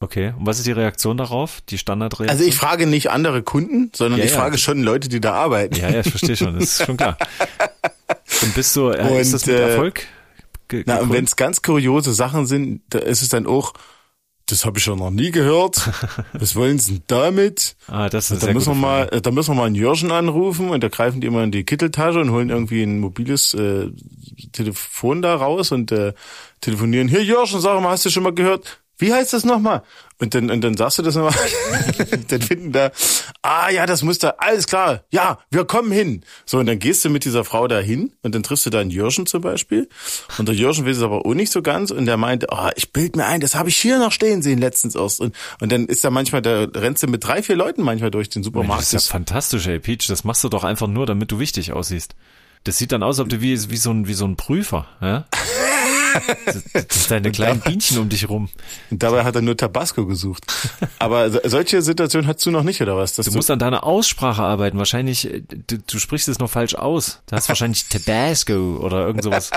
Okay, 0.00 0.34
und 0.38 0.46
was 0.46 0.58
ist 0.58 0.66
die 0.66 0.72
Reaktion 0.72 1.16
darauf? 1.16 1.60
Die 1.62 1.78
Standardreaktion? 1.78 2.28
Also 2.28 2.44
ich 2.44 2.54
frage 2.54 2.86
nicht 2.86 3.10
andere 3.10 3.42
Kunden, 3.42 3.90
sondern 3.94 4.20
ja, 4.20 4.26
ich 4.26 4.32
frage 4.32 4.58
schon 4.58 4.82
Leute, 4.82 5.08
die 5.08 5.20
da 5.20 5.32
arbeiten. 5.32 5.76
Ja, 5.76 5.90
ja, 5.90 6.00
ich 6.00 6.10
verstehe 6.10 6.36
schon, 6.36 6.54
das 6.54 6.64
ist 6.64 6.86
schon 6.86 6.96
klar. 6.96 7.16
Und 8.42 8.54
bist 8.54 8.74
du, 8.76 8.90
äh, 8.90 9.00
und, 9.00 9.16
ist 9.16 9.32
das 9.32 9.46
mit 9.46 9.56
äh, 9.56 9.70
Erfolg? 9.70 10.06
Ge 10.68 10.82
na, 10.84 10.98
und 10.98 11.12
wenn 11.12 11.24
es 11.24 11.36
ganz 11.36 11.62
kuriose 11.62 12.12
Sachen 12.12 12.46
sind, 12.46 12.82
da 12.90 12.98
ist 12.98 13.22
es 13.22 13.28
dann 13.28 13.46
auch, 13.46 13.72
das 14.46 14.64
habe 14.64 14.78
ich 14.78 14.86
ja 14.86 14.94
noch 14.94 15.10
nie 15.10 15.32
gehört. 15.32 15.90
Was 16.32 16.54
wollen 16.54 16.78
Sie 16.78 16.94
denn 16.94 17.02
damit? 17.08 17.76
Ah, 17.88 18.08
das 18.08 18.30
ist 18.30 18.42
da 18.42 18.52
müssen 18.52 18.74
wir 18.74 18.80
mal, 18.80 19.06
Da 19.06 19.30
müssen 19.32 19.50
wir 19.50 19.54
mal 19.56 19.66
einen 19.66 19.74
Jörschen 19.74 20.12
anrufen 20.12 20.70
und 20.70 20.82
da 20.82 20.88
greifen 20.88 21.20
die 21.20 21.26
immer 21.26 21.42
in 21.42 21.50
die 21.50 21.64
Kitteltasche 21.64 22.20
und 22.20 22.30
holen 22.30 22.50
irgendwie 22.50 22.82
ein 22.82 23.00
mobiles 23.00 23.54
äh, 23.54 23.90
Telefon 24.52 25.20
da 25.22 25.34
raus 25.34 25.72
und 25.72 25.90
äh, 25.90 26.12
telefonieren. 26.60 27.08
Hier 27.08 27.24
Jörschen, 27.24 27.60
sag 27.60 27.80
mal, 27.80 27.90
hast 27.90 28.06
du 28.06 28.10
schon 28.10 28.22
mal 28.22 28.34
gehört? 28.34 28.80
Wie 28.98 29.12
heißt 29.12 29.32
das 29.32 29.44
nochmal? 29.44 29.82
Und 30.18 30.34
dann, 30.34 30.50
und 30.50 30.62
dann 30.62 30.76
sagst 30.76 30.98
du 30.98 31.02
das 31.02 31.14
nochmal. 31.14 31.34
dann 32.28 32.40
finden 32.40 32.72
da, 32.72 32.90
ah 33.42 33.68
ja, 33.68 33.84
das 33.84 34.02
muss 34.02 34.18
da, 34.18 34.30
alles 34.38 34.66
klar, 34.66 35.04
ja, 35.10 35.38
wir 35.50 35.66
kommen 35.66 35.92
hin. 35.92 36.24
So, 36.46 36.58
und 36.58 36.66
dann 36.66 36.78
gehst 36.78 37.04
du 37.04 37.10
mit 37.10 37.26
dieser 37.26 37.44
Frau 37.44 37.68
da 37.68 37.78
hin 37.78 38.14
und 38.22 38.34
dann 38.34 38.42
triffst 38.42 38.64
du 38.64 38.70
da 38.70 38.80
einen 38.80 38.90
Jürgen 38.90 39.26
zum 39.26 39.42
Beispiel. 39.42 39.88
Und 40.38 40.48
der 40.48 40.54
Jürgen 40.54 40.86
weiß 40.86 40.96
es 40.96 41.02
aber 41.02 41.26
auch 41.26 41.34
nicht 41.34 41.52
so 41.52 41.60
ganz 41.60 41.90
und 41.90 42.06
der 42.06 42.16
meinte, 42.16 42.50
ah, 42.50 42.68
oh, 42.68 42.70
ich 42.76 42.92
bild 42.92 43.16
mir 43.16 43.26
ein, 43.26 43.40
das 43.40 43.54
habe 43.54 43.68
ich 43.68 43.76
hier 43.76 43.98
noch 43.98 44.12
stehen 44.12 44.40
sehen 44.40 44.58
letztens 44.58 44.94
erst. 44.94 45.20
Und, 45.20 45.34
und 45.60 45.70
dann 45.70 45.86
ist 45.86 46.02
da 46.02 46.10
manchmal, 46.10 46.40
da 46.40 46.66
rennst 46.74 47.02
du 47.02 47.08
mit 47.08 47.22
drei, 47.22 47.42
vier 47.42 47.56
Leuten 47.56 47.82
manchmal 47.82 48.10
durch 48.10 48.30
den 48.30 48.42
Supermarkt. 48.42 48.80
Das 48.80 48.94
ist 48.94 49.08
ja 49.08 49.12
fantastisch, 49.12 49.66
ey, 49.66 49.78
Peach. 49.78 50.06
Das 50.06 50.24
machst 50.24 50.42
du 50.42 50.48
doch 50.48 50.64
einfach 50.64 50.86
nur, 50.86 51.04
damit 51.04 51.30
du 51.30 51.38
wichtig 51.38 51.72
aussiehst. 51.72 52.14
Das 52.64 52.78
sieht 52.78 52.92
dann 52.92 53.02
aus, 53.02 53.20
ob 53.20 53.28
du 53.28 53.40
wie, 53.42 53.70
wie 53.70 53.76
so 53.76 53.90
ein, 53.90 54.08
wie 54.08 54.14
so 54.14 54.24
ein 54.24 54.36
Prüfer, 54.36 54.86
ja? 55.00 55.26
Deine 57.08 57.30
kleinen 57.32 57.60
Bienchen 57.60 57.98
um 57.98 58.08
dich 58.08 58.28
rum. 58.28 58.48
Und 58.90 59.02
dabei 59.02 59.24
hat 59.24 59.34
er 59.34 59.42
nur 59.42 59.56
Tabasco 59.56 60.06
gesucht. 60.06 60.44
Aber 60.98 61.30
solche 61.48 61.82
Situationen 61.82 62.26
hast 62.28 62.44
du 62.44 62.50
noch 62.50 62.62
nicht, 62.62 62.80
oder 62.80 62.96
was? 62.96 63.14
du 63.14 63.30
musst 63.32 63.50
an 63.50 63.58
deiner 63.58 63.84
Aussprache 63.84 64.42
arbeiten. 64.42 64.78
Wahrscheinlich, 64.78 65.32
äh, 65.32 65.40
du, 65.40 65.78
du 65.78 65.98
sprichst 65.98 66.28
es 66.28 66.38
noch 66.38 66.50
falsch 66.50 66.74
aus. 66.74 67.22
Du 67.26 67.36
hast 67.36 67.48
wahrscheinlich 67.48 67.88
Tabasco 67.88 68.78
oder 68.80 69.06
irgend 69.06 69.24
sowas. 69.24 69.50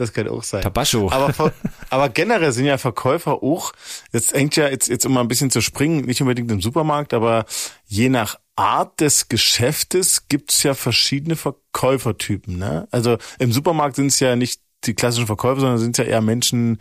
Das 0.00 0.14
kann 0.14 0.28
auch 0.28 0.42
sein. 0.42 0.62
Tabasco. 0.62 1.10
Aber, 1.10 1.52
aber 1.90 2.08
generell 2.08 2.52
sind 2.52 2.64
ja 2.64 2.78
Verkäufer 2.78 3.42
auch, 3.42 3.72
jetzt 4.12 4.32
hängt 4.32 4.56
ja 4.56 4.68
jetzt, 4.68 4.88
jetzt 4.88 5.04
um 5.04 5.12
mal 5.12 5.20
ein 5.20 5.28
bisschen 5.28 5.50
zu 5.50 5.60
springen, 5.60 6.06
nicht 6.06 6.22
unbedingt 6.22 6.50
im 6.50 6.62
Supermarkt, 6.62 7.12
aber 7.12 7.44
je 7.86 8.08
nach 8.08 8.36
Art 8.56 9.00
des 9.00 9.28
Geschäftes 9.28 10.26
gibt's 10.28 10.62
ja 10.62 10.72
verschiedene 10.72 11.36
Verkäufertypen. 11.36 12.58
Ne? 12.58 12.88
Also 12.90 13.18
im 13.38 13.52
Supermarkt 13.52 13.96
sind 13.96 14.06
es 14.06 14.20
ja 14.20 14.36
nicht 14.36 14.60
die 14.84 14.94
klassischen 14.94 15.26
Verkäufer, 15.26 15.60
sondern 15.60 15.78
sind 15.78 15.98
ja 15.98 16.04
eher 16.04 16.20
Menschen, 16.20 16.78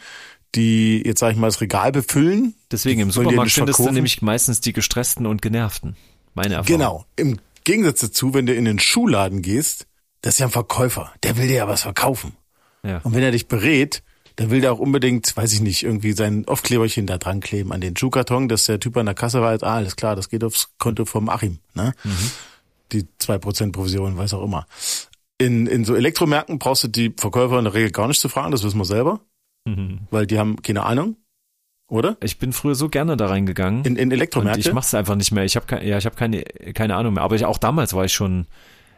die 0.56 1.02
jetzt 1.06 1.20
sage 1.20 1.34
ich 1.34 1.40
mal 1.40 1.48
das 1.48 1.62
Regal 1.62 1.92
befüllen. 1.92 2.56
Deswegen 2.72 3.02
im 3.02 3.12
Supermarkt 3.12 3.52
findest 3.52 3.80
du 3.80 3.92
nämlich 3.92 4.22
meistens 4.22 4.62
die 4.62 4.74
gestressten 4.74 5.26
und 5.26 5.42
genervten. 5.42 5.96
Meine 6.34 6.56
Erfahrung. 6.56 6.78
Genau. 6.78 7.06
Im 7.16 7.40
Gegensatz 7.64 8.00
dazu, 8.00 8.34
wenn 8.34 8.46
du 8.46 8.54
in 8.54 8.66
den 8.66 8.80
Schuhladen 8.80 9.42
gehst, 9.42 9.86
das 10.22 10.36
ist 10.36 10.40
ja 10.40 10.48
ein 10.48 10.52
Verkäufer. 10.52 11.14
Der 11.24 11.38
will 11.38 11.48
dir 11.48 11.56
ja 11.58 11.68
was 11.68 11.82
verkaufen. 11.84 12.34
Ja. 12.84 13.00
Und 13.04 13.14
wenn 13.14 13.24
er 13.24 13.32
dich 13.32 13.48
berät, 13.48 14.04
dann 14.36 14.50
will 14.52 14.62
der 14.62 14.72
auch 14.72 14.80
unbedingt, 14.80 15.36
weiß 15.36 15.52
ich 15.52 15.60
nicht, 15.60 15.84
irgendwie 15.84 16.14
sein 16.14 16.48
Aufkleberchen 16.48 17.06
da 17.06 17.18
dran 17.18 17.42
kleben 17.42 17.74
an 17.74 17.82
den 17.82 17.98
Schuhkarton, 17.98 18.48
dass 18.48 18.66
der 18.66 18.80
Typ 18.80 18.96
an 18.98 19.06
der 19.06 19.16
Kasse 19.16 19.42
weiß, 19.42 19.64
ah, 19.64 19.76
alles 19.76 19.98
klar, 19.98 20.16
das 20.16 20.30
geht 20.30 20.44
aufs 20.44 20.70
Konto 20.78 21.06
vom 21.06 21.30
Achim. 21.30 21.60
Ne? 21.74 21.94
Mhm. 22.04 22.32
Die 22.94 23.08
zwei 23.20 23.38
Prozent 23.38 23.74
Provision, 23.74 24.18
weiß 24.18 24.34
auch 24.34 24.44
immer. 24.44 24.66
In, 25.40 25.66
in 25.68 25.86
so 25.86 25.96
Elektromärkten 25.96 26.60
brauchst 26.60 26.84
du 26.84 26.88
die 26.88 27.14
Verkäufer 27.16 27.58
in 27.58 27.64
der 27.64 27.74
Regel 27.74 27.92
gar 27.92 28.08
nicht 28.08 28.20
zu 28.20 28.30
fragen, 28.30 28.52
das 28.52 28.64
wissen 28.64 28.78
wir 28.78 28.86
selber. 28.86 29.22
Mhm. 29.66 30.02
Weil 30.12 30.28
die 30.28 30.38
haben 30.38 30.62
keine 30.62 30.84
Ahnung. 30.84 31.16
Oder? 31.88 32.18
Ich 32.22 32.38
bin 32.38 32.54
früher 32.54 32.76
so 32.76 32.88
gerne 32.88 33.18
da 33.18 33.28
reingegangen. 33.28 33.84
In, 33.84 33.96
in 33.96 34.12
Elektromärkte? 34.12 34.60
Ich 34.60 34.74
mach's 34.74 34.94
einfach 34.94 35.16
nicht 35.16 35.32
mehr. 35.32 35.44
Ich 35.44 35.56
habe 35.56 35.66
ke 35.66 35.84
ja, 35.84 35.98
ich 35.98 36.06
hab 36.06 36.16
keine, 36.16 36.44
keine 36.74 36.96
Ahnung 36.96 37.16
mehr. 37.16 37.24
Aber 37.24 37.36
ich, 37.36 37.46
auch 37.46 37.58
damals 37.58 37.94
war 37.94 38.06
ich 38.06 38.14
schon, 38.14 38.46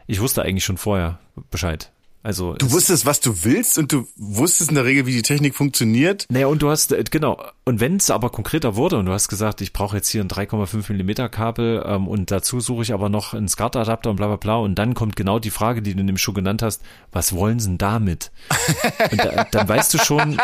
ich 0.06 0.20
wusste 0.20 0.42
eigentlich 0.42 0.64
schon 0.64 0.76
vorher 0.76 1.18
Bescheid. 1.50 1.90
Also 2.22 2.54
du 2.54 2.70
wusstest, 2.70 3.04
was 3.04 3.20
du 3.20 3.42
willst 3.42 3.78
und 3.78 3.92
du 3.92 4.06
wusstest 4.16 4.70
in 4.70 4.76
der 4.76 4.84
Regel, 4.84 5.06
wie 5.06 5.12
die 5.12 5.22
Technik 5.22 5.56
funktioniert. 5.56 6.26
Naja, 6.30 6.46
und 6.46 6.62
du 6.62 6.70
hast, 6.70 6.92
äh, 6.92 7.02
genau, 7.10 7.42
und 7.64 7.80
wenn 7.80 7.96
es 7.96 8.10
aber 8.10 8.30
konkreter 8.30 8.76
wurde 8.76 8.98
und 8.98 9.06
du 9.06 9.12
hast 9.12 9.28
gesagt, 9.28 9.60
ich 9.60 9.72
brauche 9.72 9.96
jetzt 9.96 10.08
hier 10.08 10.20
ein 10.20 10.28
3,5 10.28 10.90
Millimeter 10.92 11.28
Kabel 11.28 11.82
ähm, 11.84 12.06
und 12.06 12.30
dazu 12.30 12.60
suche 12.60 12.82
ich 12.82 12.92
aber 12.92 13.08
noch 13.08 13.34
einen 13.34 13.48
SCART-Adapter 13.48 14.10
und 14.10 14.16
bla 14.16 14.28
bla 14.28 14.36
bla 14.36 14.56
und 14.56 14.76
dann 14.76 14.94
kommt 14.94 15.16
genau 15.16 15.40
die 15.40 15.50
Frage, 15.50 15.82
die 15.82 15.94
du 15.94 16.00
in 16.00 16.06
dem 16.06 16.18
Schuh 16.18 16.32
genannt 16.32 16.62
hast, 16.62 16.82
was 17.10 17.34
wollen 17.34 17.58
sie 17.58 17.68
denn 17.68 17.78
damit? 17.78 18.30
und 19.10 19.24
da, 19.24 19.44
dann 19.50 19.68
weißt 19.68 19.94
du 19.94 19.98
schon, 19.98 20.38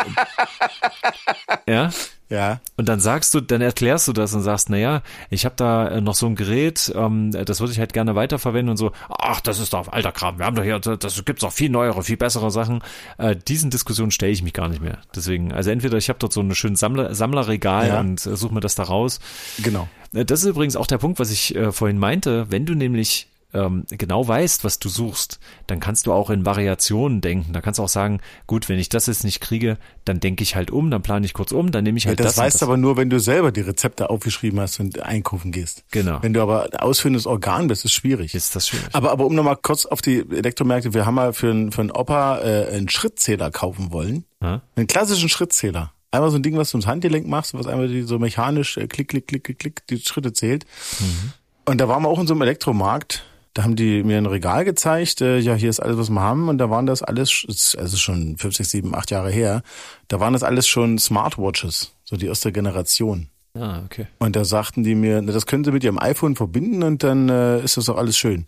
ja, 1.67 1.91
ja. 2.29 2.59
Und 2.77 2.87
dann 2.87 2.99
sagst 2.99 3.33
du, 3.33 3.41
dann 3.41 3.61
erklärst 3.61 4.07
du 4.07 4.13
das 4.13 4.33
und 4.33 4.41
sagst, 4.41 4.69
naja, 4.69 5.01
ich 5.29 5.45
habe 5.45 5.55
da 5.55 5.87
äh, 5.87 6.01
noch 6.01 6.15
so 6.15 6.27
ein 6.27 6.35
Gerät, 6.35 6.91
ähm, 6.95 7.31
das 7.31 7.59
würde 7.59 7.73
ich 7.73 7.79
halt 7.79 7.91
gerne 7.91 8.15
weiterverwenden 8.15 8.69
und 8.69 8.77
so, 8.77 8.91
ach, 9.09 9.41
das 9.41 9.59
ist 9.59 9.73
doch 9.73 9.87
alter 9.87 10.11
Kram, 10.11 10.37
wir 10.37 10.45
haben 10.45 10.55
doch 10.55 10.63
hier, 10.63 10.79
das 10.79 11.25
gibt's 11.25 11.41
doch 11.41 11.51
viel 11.51 11.69
neuere, 11.69 12.03
viel 12.03 12.17
bessere 12.17 12.51
Sachen. 12.51 12.81
Äh, 13.17 13.35
diesen 13.35 13.71
Diskussionen 13.71 14.11
stelle 14.11 14.31
ich 14.31 14.43
mich 14.43 14.53
gar 14.53 14.69
nicht 14.69 14.81
mehr. 14.81 14.99
Deswegen, 15.15 15.51
also 15.51 15.71
entweder 15.71 15.97
ich 15.97 16.09
habe 16.09 16.19
dort 16.19 16.33
so 16.33 16.41
ein 16.41 16.53
schönes 16.53 16.79
Sammler, 16.79 17.15
Sammlerregal 17.15 17.87
ja. 17.87 17.99
und 17.99 18.25
äh, 18.25 18.35
suche 18.35 18.53
mir 18.53 18.61
das 18.61 18.75
da 18.75 18.83
raus. 18.83 19.19
Genau. 19.63 19.89
Äh, 20.13 20.25
das 20.25 20.41
ist 20.41 20.47
übrigens 20.47 20.75
auch 20.75 20.87
der 20.87 20.99
Punkt, 20.99 21.19
was 21.19 21.31
ich 21.31 21.55
äh, 21.55 21.71
vorhin 21.71 21.97
meinte, 21.97 22.51
wenn 22.51 22.65
du 22.65 22.75
nämlich 22.75 23.27
ähm, 23.53 23.85
genau 23.89 24.27
weißt, 24.27 24.63
was 24.63 24.79
du 24.79 24.89
suchst, 24.89 25.39
dann 25.67 25.79
kannst 25.79 26.05
du 26.05 26.13
auch 26.13 26.29
in 26.29 26.45
Variationen 26.45 27.21
denken. 27.21 27.53
Da 27.53 27.61
kannst 27.61 27.79
du 27.79 27.83
auch 27.83 27.89
sagen, 27.89 28.19
gut, 28.45 28.69
wenn 28.69 28.77
ich 28.77 28.89
das 28.89 29.07
jetzt 29.07 29.23
nicht 29.23 29.41
kriege, 29.41 29.77
dann 30.05 30.19
denke 30.19 30.43
ich 30.43 30.55
halt 30.55 30.69
um, 30.71 30.91
dann 30.91 31.01
plane 31.01 31.25
ich 31.25 31.33
kurz 31.33 31.51
um, 31.51 31.71
dann 31.71 31.83
nehme 31.83 31.97
ich 31.97 32.05
halt 32.05 32.19
ja, 32.19 32.25
das. 32.25 32.35
Das 32.35 32.43
weißt 32.43 32.61
du 32.61 32.65
aber 32.65 32.77
nur, 32.77 32.97
wenn 32.97 33.09
du 33.09 33.19
selber 33.19 33.51
die 33.51 33.61
Rezepte 33.61 34.09
aufgeschrieben 34.09 34.59
hast 34.59 34.79
und 34.79 35.01
einkaufen 35.01 35.51
gehst. 35.51 35.83
Genau. 35.91 36.19
Wenn 36.21 36.33
du 36.33 36.41
aber 36.41 36.69
ausführendes 36.77 37.25
Organ 37.25 37.67
bist, 37.67 37.85
ist 37.85 37.93
schwierig. 37.93 38.35
Ist 38.35 38.55
das 38.55 38.67
schwierig. 38.67 38.89
Aber, 38.93 39.11
aber 39.11 39.25
um 39.25 39.33
nochmal 39.33 39.57
kurz 39.57 39.85
auf 39.85 40.01
die 40.01 40.19
Elektromärkte, 40.19 40.93
wir 40.93 41.05
haben 41.05 41.15
mal 41.15 41.33
für, 41.33 41.49
einen 41.49 41.71
für 41.71 41.81
einen 41.81 41.91
Opa 41.91 42.39
äh, 42.39 42.67
einen 42.67 42.89
Schrittzähler 42.89 43.49
kaufen 43.49 43.91
wollen. 43.91 44.25
Ha? 44.43 44.61
Einen 44.75 44.87
klassischen 44.87 45.29
Schrittzähler. 45.29 45.91
Einmal 46.11 46.31
so 46.31 46.37
ein 46.37 46.43
Ding, 46.43 46.57
was 46.57 46.71
du 46.71 46.77
ins 46.77 46.87
Handgelenk 46.87 47.27
machst, 47.27 47.53
was 47.53 47.67
einmal 47.67 47.87
die 47.87 48.01
so 48.01 48.17
mechanisch 48.19 48.77
äh, 48.77 48.87
klick, 48.87 49.09
klick, 49.09 49.27
klick, 49.27 49.43
klick, 49.43 49.59
klick, 49.59 49.87
die 49.87 49.99
Schritte 49.99 50.33
zählt. 50.33 50.65
Mhm. 50.99 51.33
Und 51.65 51.77
da 51.79 51.87
waren 51.87 52.01
wir 52.01 52.09
auch 52.09 52.19
in 52.19 52.25
so 52.25 52.33
einem 52.33 52.41
Elektromarkt 52.41 53.23
da 53.53 53.63
haben 53.63 53.75
die 53.75 54.03
mir 54.03 54.17
ein 54.17 54.25
Regal 54.25 54.65
gezeigt, 54.65 55.21
äh, 55.21 55.39
ja, 55.39 55.55
hier 55.55 55.69
ist 55.69 55.79
alles, 55.79 55.97
was 55.97 56.09
wir 56.09 56.21
haben. 56.21 56.49
Und 56.49 56.57
da 56.59 56.69
waren 56.69 56.85
das 56.85 57.01
alles, 57.01 57.75
also 57.77 57.97
schon 57.97 58.37
50, 58.37 58.67
7, 58.67 58.95
8 58.95 59.11
Jahre 59.11 59.31
her, 59.31 59.63
da 60.07 60.19
waren 60.19 60.33
das 60.33 60.43
alles 60.43 60.67
schon 60.67 60.97
Smartwatches, 60.97 61.93
so 62.03 62.15
die 62.15 62.27
erste 62.27 62.51
Generation. 62.51 63.29
Ah, 63.55 63.81
okay. 63.83 64.07
Und 64.19 64.35
da 64.35 64.45
sagten 64.45 64.83
die 64.83 64.95
mir, 64.95 65.21
das 65.21 65.45
können 65.45 65.63
sie 65.63 65.71
mit 65.71 65.83
ihrem 65.83 65.99
iPhone 65.99 66.35
verbinden 66.35 66.83
und 66.83 67.03
dann 67.03 67.29
äh, 67.29 67.59
ist 67.63 67.77
das 67.77 67.85
doch 67.85 67.97
alles 67.97 68.17
schön. 68.17 68.45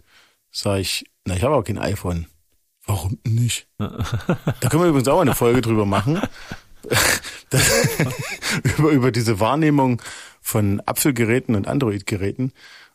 Sag 0.51 0.79
ich, 0.79 1.05
na, 1.25 1.35
ich 1.35 1.43
habe 1.43 1.55
auch 1.55 1.63
kein 1.63 1.79
iPhone. 1.79 2.27
Warum 2.85 3.17
nicht? 3.25 3.67
da 3.77 3.89
können 4.69 4.83
wir 4.83 4.89
übrigens 4.89 5.07
auch 5.07 5.21
eine 5.21 5.35
Folge 5.35 5.61
drüber 5.61 5.85
machen. 5.85 6.21
über, 8.77 8.89
über 8.91 9.11
diese 9.11 9.39
Wahrnehmung 9.39 10.01
von 10.41 10.81
Apfelgeräten 10.85 11.55
und 11.55 11.67
Android-Geräten 11.67 12.53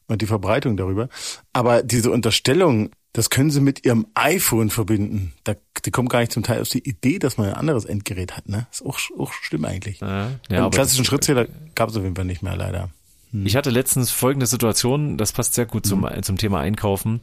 und 0.08 0.22
die 0.22 0.26
Verbreitung 0.26 0.76
darüber. 0.76 1.08
Aber 1.52 1.82
diese 1.82 2.10
Unterstellung, 2.10 2.90
das 3.12 3.30
können 3.30 3.50
sie 3.50 3.60
mit 3.60 3.84
ihrem 3.84 4.06
iPhone 4.14 4.70
verbinden. 4.70 5.32
Da, 5.44 5.54
die 5.84 5.90
kommen 5.90 6.08
gar 6.08 6.20
nicht 6.20 6.32
zum 6.32 6.42
Teil 6.42 6.60
auf 6.60 6.68
die 6.68 6.86
Idee, 6.86 7.18
dass 7.18 7.38
man 7.38 7.48
ein 7.48 7.54
anderes 7.54 7.84
Endgerät 7.84 8.36
hat. 8.36 8.48
Ne? 8.48 8.66
Ist 8.70 8.84
auch, 8.84 8.98
auch 9.18 9.32
schlimm 9.32 9.64
eigentlich. 9.64 10.00
Ja, 10.00 10.32
ja, 10.50 10.62
einen 10.62 10.70
klassischen 10.70 11.04
Schrittzähler 11.04 11.46
gab 11.74 11.88
es 11.88 11.96
auf 11.96 12.02
jeden 12.02 12.16
Fall 12.16 12.24
nicht 12.24 12.42
mehr, 12.42 12.56
leider. 12.56 12.90
Hm. 13.30 13.46
Ich 13.46 13.56
hatte 13.56 13.70
letztens 13.70 14.10
folgende 14.10 14.46
Situation, 14.46 15.16
das 15.16 15.32
passt 15.32 15.54
sehr 15.54 15.66
gut 15.66 15.86
zum, 15.86 16.08
hm. 16.08 16.22
zum 16.22 16.36
Thema 16.36 16.60
Einkaufen. 16.60 17.22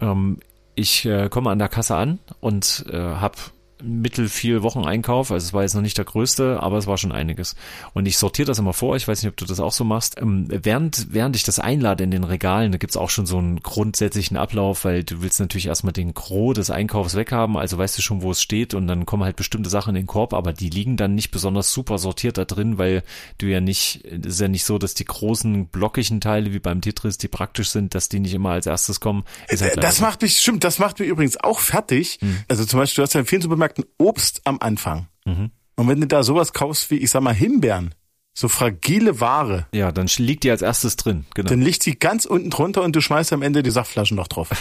Ähm, 0.00 0.38
ich 0.74 1.04
äh, 1.04 1.28
komme 1.28 1.50
an 1.50 1.58
der 1.58 1.68
Kasse 1.68 1.96
an 1.96 2.18
und 2.40 2.84
äh, 2.90 2.96
habe 2.96 3.36
mittel 3.82 4.28
viel 4.28 4.62
Wocheneinkauf. 4.62 5.30
Also 5.30 5.46
es 5.46 5.52
war 5.52 5.62
jetzt 5.62 5.74
noch 5.74 5.82
nicht 5.82 5.98
der 5.98 6.04
größte, 6.04 6.60
aber 6.62 6.78
es 6.78 6.86
war 6.86 6.98
schon 6.98 7.12
einiges. 7.12 7.56
Und 7.94 8.06
ich 8.06 8.18
sortiere 8.18 8.46
das 8.46 8.58
immer 8.58 8.72
vor. 8.72 8.96
Ich 8.96 9.08
weiß 9.08 9.22
nicht, 9.22 9.30
ob 9.30 9.36
du 9.36 9.44
das 9.44 9.60
auch 9.60 9.72
so 9.72 9.84
machst. 9.84 10.20
Ähm, 10.20 10.46
während, 10.48 11.08
während 11.10 11.36
ich 11.36 11.44
das 11.44 11.58
einlade 11.58 12.04
in 12.04 12.10
den 12.10 12.24
Regalen, 12.24 12.72
da 12.72 12.78
gibt's 12.78 12.96
auch 12.96 13.10
schon 13.10 13.26
so 13.26 13.38
einen 13.38 13.60
grundsätzlichen 13.60 14.36
Ablauf, 14.36 14.84
weil 14.84 15.04
du 15.04 15.22
willst 15.22 15.40
natürlich 15.40 15.66
erstmal 15.66 15.92
den 15.92 16.14
Gros 16.14 16.54
des 16.54 16.70
Einkaufs 16.70 17.14
weghaben. 17.14 17.56
Also 17.56 17.78
weißt 17.78 17.98
du 17.98 18.02
schon, 18.02 18.22
wo 18.22 18.30
es 18.30 18.42
steht 18.42 18.74
und 18.74 18.86
dann 18.86 19.06
kommen 19.06 19.24
halt 19.24 19.36
bestimmte 19.36 19.70
Sachen 19.70 19.90
in 19.90 20.02
den 20.02 20.06
Korb, 20.06 20.34
aber 20.34 20.52
die 20.52 20.70
liegen 20.70 20.96
dann 20.96 21.14
nicht 21.14 21.30
besonders 21.30 21.72
super 21.72 21.98
sortiert 21.98 22.38
da 22.38 22.44
drin, 22.44 22.78
weil 22.78 23.02
du 23.38 23.46
ja 23.46 23.60
nicht, 23.60 24.04
es 24.04 24.34
ist 24.34 24.40
ja 24.40 24.48
nicht 24.48 24.64
so, 24.64 24.78
dass 24.78 24.94
die 24.94 25.04
großen 25.04 25.66
blockigen 25.66 26.20
Teile 26.20 26.52
wie 26.52 26.58
beim 26.58 26.80
Tetris, 26.80 27.18
die 27.18 27.28
praktisch 27.28 27.70
sind, 27.70 27.94
dass 27.94 28.08
die 28.08 28.20
nicht 28.20 28.34
immer 28.34 28.50
als 28.50 28.66
erstes 28.66 29.00
kommen. 29.00 29.24
Halt 29.48 29.82
das 29.82 30.00
macht 30.00 30.22
mich, 30.22 30.38
stimmt, 30.38 30.64
das 30.64 30.78
macht 30.78 30.98
mich 30.98 31.08
übrigens 31.08 31.36
auch 31.36 31.60
fertig. 31.60 32.18
Hm. 32.20 32.38
Also 32.48 32.64
zum 32.64 32.78
Beispiel, 32.78 33.02
du 33.02 33.06
hast 33.06 33.14
ja 33.14 33.20
in 33.20 33.26
vielen 33.26 33.42
Supermärkten 33.42 33.69
Supermärkten 33.70 33.84
Obst 33.98 34.40
am 34.44 34.58
Anfang. 34.60 35.08
Mhm. 35.24 35.50
Und 35.76 35.88
wenn 35.88 36.00
du 36.00 36.06
da 36.06 36.22
sowas 36.22 36.52
kaufst 36.52 36.90
wie, 36.90 36.96
ich 36.96 37.10
sag 37.10 37.22
mal, 37.22 37.34
Himbeeren, 37.34 37.94
so 38.34 38.48
fragile 38.48 39.20
Ware. 39.20 39.66
Ja, 39.72 39.92
dann 39.92 40.08
liegt 40.18 40.44
die 40.44 40.50
als 40.50 40.62
erstes 40.62 40.96
drin, 40.96 41.24
genau. 41.34 41.48
Dann 41.48 41.60
liegt 41.60 41.82
sie 41.82 41.98
ganz 41.98 42.24
unten 42.24 42.50
drunter 42.50 42.82
und 42.82 42.94
du 42.94 43.00
schmeißt 43.00 43.32
am 43.32 43.42
Ende 43.42 43.62
die 43.62 43.70
Saftflaschen 43.70 44.16
noch 44.16 44.28
drauf. 44.28 44.50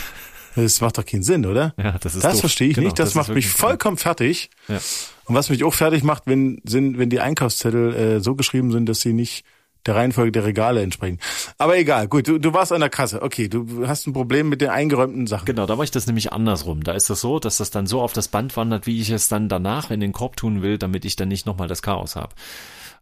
Das 0.55 0.81
macht 0.81 0.97
doch 0.97 1.05
keinen 1.05 1.21
Sinn, 1.21 1.45
oder? 1.45 1.75
Ja, 1.77 1.99
das 1.99 2.15
ist 2.15 2.23
Das 2.23 2.39
verstehe 2.39 2.69
ich 2.69 2.73
genau, 2.73 2.87
nicht. 2.87 2.97
Das, 2.97 3.09
das 3.09 3.15
macht 3.15 3.29
mich 3.29 3.47
vollkommen 3.47 3.95
klar. 3.97 4.15
fertig. 4.15 4.49
Ja. 4.67 4.79
Und 5.25 5.35
was 5.35 5.51
mich 5.51 5.63
auch 5.63 5.75
fertig 5.75 6.03
macht, 6.03 6.23
wenn, 6.25 6.59
sind, 6.65 6.97
wenn 6.97 7.11
die 7.11 7.19
Einkaufszettel 7.19 7.93
äh, 7.93 8.19
so 8.19 8.35
geschrieben 8.35 8.71
sind, 8.71 8.89
dass 8.89 8.99
sie 8.99 9.13
nicht 9.13 9.45
der 9.85 9.95
Reihenfolge 9.95 10.31
der 10.31 10.43
Regale 10.43 10.81
entsprechen. 10.81 11.19
Aber 11.57 11.77
egal, 11.77 12.07
gut, 12.07 12.27
du, 12.27 12.37
du 12.37 12.53
warst 12.53 12.71
an 12.71 12.81
der 12.81 12.89
Kasse. 12.89 13.21
Okay, 13.21 13.47
du 13.47 13.87
hast 13.87 14.07
ein 14.07 14.13
Problem 14.13 14.49
mit 14.49 14.61
den 14.61 14.69
eingeräumten 14.69 15.27
Sachen. 15.27 15.45
Genau, 15.45 15.65
da 15.65 15.75
mache 15.75 15.85
ich 15.85 15.91
das 15.91 16.05
nämlich 16.05 16.33
andersrum. 16.33 16.83
Da 16.83 16.93
ist 16.93 17.09
das 17.09 17.21
so, 17.21 17.39
dass 17.39 17.57
das 17.57 17.71
dann 17.71 17.87
so 17.87 18.01
auf 18.01 18.13
das 18.13 18.27
Band 18.27 18.55
wandert, 18.57 18.87
wie 18.87 18.99
ich 19.01 19.09
es 19.09 19.29
dann 19.29 19.49
danach 19.49 19.91
in 19.91 19.99
den 19.99 20.11
Korb 20.11 20.35
tun 20.35 20.61
will, 20.61 20.77
damit 20.77 21.05
ich 21.05 21.15
dann 21.15 21.29
nicht 21.29 21.45
nochmal 21.45 21.67
das 21.67 21.81
Chaos 21.81 22.15
habe. 22.15 22.35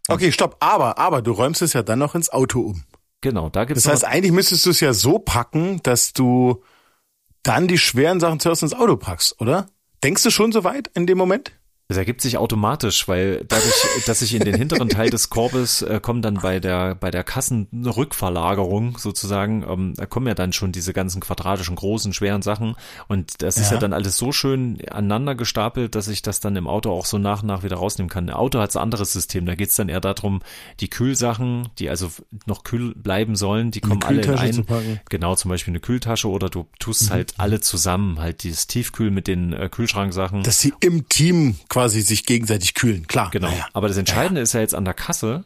Okay, 0.07 0.31
stopp, 0.31 0.57
aber, 0.59 0.97
aber 0.97 1.21
du 1.21 1.31
räumst 1.31 1.61
es 1.61 1.73
ja 1.73 1.83
dann 1.83 1.99
noch 1.99 2.15
ins 2.15 2.29
Auto 2.29 2.61
um. 2.61 2.83
Genau, 3.21 3.49
da 3.49 3.65
gibt's 3.65 3.83
Das 3.83 3.91
heißt, 3.91 4.05
eigentlich 4.05 4.31
müsstest 4.31 4.65
du 4.65 4.69
es 4.69 4.79
ja 4.79 4.93
so 4.93 5.19
packen, 5.19 5.81
dass 5.83 6.13
du 6.13 6.63
dann 7.43 7.67
die 7.67 7.77
schweren 7.77 8.19
Sachen 8.19 8.39
zuerst 8.39 8.63
ins 8.63 8.73
Auto 8.73 8.95
packst, 8.95 9.41
oder? 9.41 9.67
Denkst 10.03 10.23
du 10.23 10.29
schon 10.29 10.51
so 10.51 10.63
weit 10.63 10.89
in 10.93 11.07
dem 11.07 11.17
Moment? 11.17 11.51
Das 11.89 11.97
ergibt 11.97 12.19
sich 12.19 12.37
automatisch, 12.37 13.07
weil 13.07 13.45
dadurch, 13.47 13.73
dass 14.05 14.21
ich 14.21 14.35
in 14.35 14.43
den 14.43 14.55
hinteren 14.55 14.89
Teil 14.89 15.09
des 15.09 15.29
Korbes 15.29 15.81
äh, 15.81 16.01
kommen 16.01 16.21
dann 16.21 16.35
bei 16.35 16.59
der 16.59 16.95
bei 16.95 17.11
der 17.11 17.23
Kassenrückverlagerung 17.23 18.97
sozusagen, 18.97 19.63
ähm, 19.63 19.93
da 19.95 20.05
kommen 20.05 20.27
ja 20.27 20.33
dann 20.33 20.51
schon 20.51 20.73
diese 20.73 20.91
ganzen 20.91 21.21
quadratischen 21.21 21.77
großen 21.77 22.11
schweren 22.11 22.41
Sachen 22.41 22.75
und 23.07 23.41
das 23.41 23.55
ja. 23.55 23.61
ist 23.61 23.71
ja 23.71 23.77
dann 23.77 23.93
alles 23.93 24.17
so 24.17 24.33
schön 24.33 24.81
aneinander 24.91 25.35
gestapelt, 25.35 25.95
dass 25.95 26.09
ich 26.09 26.21
das 26.21 26.41
dann 26.41 26.57
im 26.57 26.67
Auto 26.67 26.91
auch 26.91 27.05
so 27.05 27.17
nach 27.17 27.41
und 27.41 27.47
nach 27.47 27.63
wieder 27.63 27.77
rausnehmen 27.77 28.09
kann. 28.09 28.29
Ein 28.29 28.35
Auto 28.35 28.59
hat 28.59 28.75
ein 28.75 28.81
anderes 28.81 29.13
System, 29.13 29.45
da 29.45 29.55
geht's 29.55 29.77
dann 29.77 29.87
eher 29.87 30.01
darum, 30.01 30.41
die 30.81 30.89
Kühlsachen, 30.89 31.69
die 31.79 31.89
also 31.89 32.09
noch 32.45 32.63
kühl 32.63 32.95
bleiben 32.95 33.37
sollen, 33.37 33.71
die 33.71 33.79
kommen 33.79 34.03
alle 34.03 34.21
in 34.23 34.37
ein, 34.37 34.99
genau 35.09 35.35
zum 35.35 35.49
Beispiel 35.49 35.71
eine 35.71 35.79
Kühltasche 35.79 36.27
oder 36.27 36.49
du 36.49 36.67
tust 36.79 37.09
mhm. 37.09 37.13
halt 37.13 37.33
alle 37.37 37.61
zusammen, 37.61 38.19
halt 38.19 38.43
dieses 38.43 38.67
Tiefkühl 38.67 39.09
mit 39.09 39.27
den 39.27 39.53
äh, 39.53 39.69
Kühlschranksachen. 39.69 40.43
Dass 40.43 40.59
sie 40.59 40.73
im 40.81 41.07
Team 41.07 41.55
quasi 41.77 42.01
sich 42.01 42.25
gegenseitig 42.25 42.73
kühlen, 42.73 43.05
klar. 43.05 43.29
Genau. 43.29 43.49
Ja. 43.49 43.67
Aber 43.73 43.87
das 43.87 43.97
Entscheidende 43.97 44.41
ja. 44.41 44.43
ist 44.43 44.53
ja 44.53 44.61
jetzt 44.61 44.73
an 44.73 44.83
der 44.83 44.95
Kasse. 44.95 45.43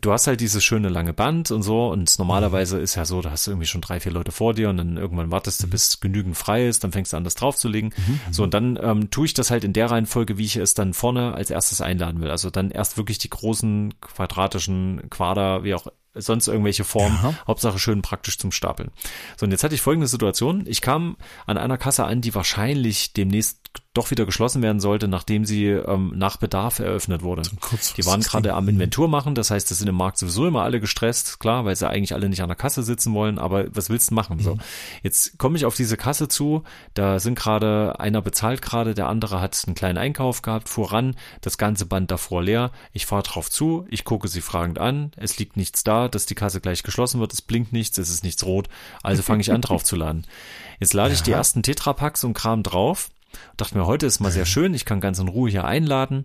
Du 0.00 0.12
hast 0.12 0.26
halt 0.26 0.40
dieses 0.40 0.62
schöne 0.64 0.88
lange 0.88 1.12
Band 1.12 1.50
und 1.50 1.62
so 1.62 1.88
und 1.88 2.18
normalerweise 2.18 2.78
ist 2.78 2.96
ja 2.96 3.04
so, 3.04 3.22
da 3.22 3.30
hast 3.30 3.46
du 3.46 3.52
irgendwie 3.52 3.66
schon 3.66 3.80
drei, 3.80 4.00
vier 4.00 4.12
Leute 4.12 4.32
vor 4.32 4.54
dir 4.54 4.68
und 4.70 4.76
dann 4.76 4.96
irgendwann 4.96 5.30
wartest 5.30 5.62
du, 5.62 5.66
mhm. 5.66 5.70
bis 5.70 6.00
genügend 6.00 6.36
frei 6.36 6.66
ist, 6.66 6.82
dann 6.82 6.92
fängst 6.92 7.12
du 7.12 7.16
an, 7.16 7.24
das 7.24 7.36
draufzulegen. 7.36 7.94
Mhm. 7.96 8.20
So 8.30 8.42
und 8.42 8.54
dann 8.54 8.78
ähm, 8.82 9.10
tue 9.10 9.26
ich 9.26 9.34
das 9.34 9.50
halt 9.50 9.62
in 9.62 9.72
der 9.72 9.90
Reihenfolge, 9.90 10.36
wie 10.36 10.44
ich 10.44 10.56
es 10.56 10.74
dann 10.74 10.94
vorne 10.94 11.34
als 11.34 11.50
erstes 11.50 11.80
einladen 11.80 12.20
will. 12.20 12.30
Also 12.30 12.50
dann 12.50 12.70
erst 12.70 12.96
wirklich 12.96 13.18
die 13.18 13.30
großen 13.30 13.94
quadratischen 14.00 15.08
Quader, 15.10 15.64
wie 15.64 15.74
auch 15.74 15.86
sonst 16.14 16.48
irgendwelche 16.48 16.84
Formen. 16.84 17.18
Ja. 17.22 17.34
Hauptsache 17.46 17.78
schön 17.78 18.02
praktisch 18.02 18.38
zum 18.38 18.52
Stapeln. 18.52 18.90
So, 19.36 19.46
und 19.46 19.52
jetzt 19.52 19.64
hatte 19.64 19.74
ich 19.74 19.80
folgende 19.80 20.08
Situation. 20.08 20.64
Ich 20.66 20.80
kam 20.80 21.16
an 21.46 21.56
einer 21.56 21.78
Kasse 21.78 22.04
an, 22.04 22.20
die 22.20 22.34
wahrscheinlich 22.34 23.12
demnächst 23.12 23.58
doch 23.94 24.10
wieder 24.10 24.24
geschlossen 24.24 24.62
werden 24.62 24.80
sollte, 24.80 25.06
nachdem 25.06 25.44
sie 25.44 25.66
ähm, 25.66 26.12
nach 26.16 26.38
Bedarf 26.38 26.78
eröffnet 26.78 27.22
wurde. 27.22 27.42
Die 27.96 28.06
waren 28.06 28.22
gerade 28.22 28.54
am 28.54 28.68
Inventur 28.68 29.06
machen, 29.06 29.34
das 29.34 29.50
heißt, 29.50 29.70
das 29.70 29.78
sind 29.78 29.88
im 29.88 29.96
Markt 29.96 30.16
sowieso 30.16 30.46
immer 30.46 30.62
alle 30.62 30.80
gestresst, 30.80 31.40
klar, 31.40 31.66
weil 31.66 31.76
sie 31.76 31.88
eigentlich 31.88 32.14
alle 32.14 32.30
nicht 32.30 32.42
an 32.42 32.48
der 32.48 32.56
Kasse 32.56 32.82
sitzen 32.82 33.12
wollen, 33.12 33.38
aber 33.38 33.66
was 33.74 33.90
willst 33.90 34.10
du 34.10 34.14
machen? 34.14 34.38
Mhm. 34.38 34.42
So, 34.42 34.58
jetzt 35.02 35.38
komme 35.38 35.58
ich 35.58 35.66
auf 35.66 35.76
diese 35.76 35.98
Kasse 35.98 36.28
zu, 36.28 36.62
da 36.94 37.18
sind 37.18 37.34
gerade, 37.38 38.00
einer 38.00 38.22
bezahlt 38.22 38.62
gerade, 38.62 38.94
der 38.94 39.08
andere 39.08 39.42
hat 39.42 39.62
einen 39.66 39.74
kleinen 39.74 39.98
Einkauf 39.98 40.40
gehabt, 40.40 40.70
voran, 40.70 41.14
das 41.42 41.58
ganze 41.58 41.84
Band 41.84 42.10
davor 42.10 42.42
leer, 42.42 42.70
ich 42.94 43.04
fahre 43.04 43.24
drauf 43.24 43.50
zu, 43.50 43.84
ich 43.90 44.04
gucke 44.04 44.28
sie 44.28 44.40
fragend 44.40 44.78
an, 44.78 45.12
es 45.16 45.38
liegt 45.38 45.58
nichts 45.58 45.84
da, 45.84 46.08
dass 46.08 46.24
die 46.24 46.34
Kasse 46.34 46.62
gleich 46.62 46.82
geschlossen 46.82 47.20
wird, 47.20 47.34
es 47.34 47.42
blinkt 47.42 47.74
nichts, 47.74 47.98
es 47.98 48.08
ist 48.08 48.24
nichts 48.24 48.46
rot, 48.46 48.70
also 49.02 49.22
fange 49.22 49.42
ich 49.42 49.52
an 49.52 49.60
drauf 49.60 49.84
zu 49.84 49.96
laden. 49.96 50.26
Jetzt 50.80 50.94
lade 50.94 51.12
ich 51.12 51.22
die 51.22 51.32
ersten 51.32 51.62
Tetrapacks 51.62 52.24
und 52.24 52.32
Kram 52.32 52.62
drauf 52.62 53.10
Dachte 53.56 53.76
mir, 53.76 53.86
heute 53.86 54.06
ist 54.06 54.20
mal 54.20 54.32
sehr 54.32 54.46
schön, 54.46 54.74
ich 54.74 54.84
kann 54.84 55.00
ganz 55.00 55.18
in 55.18 55.28
Ruhe 55.28 55.50
hier 55.50 55.64
einladen 55.64 56.24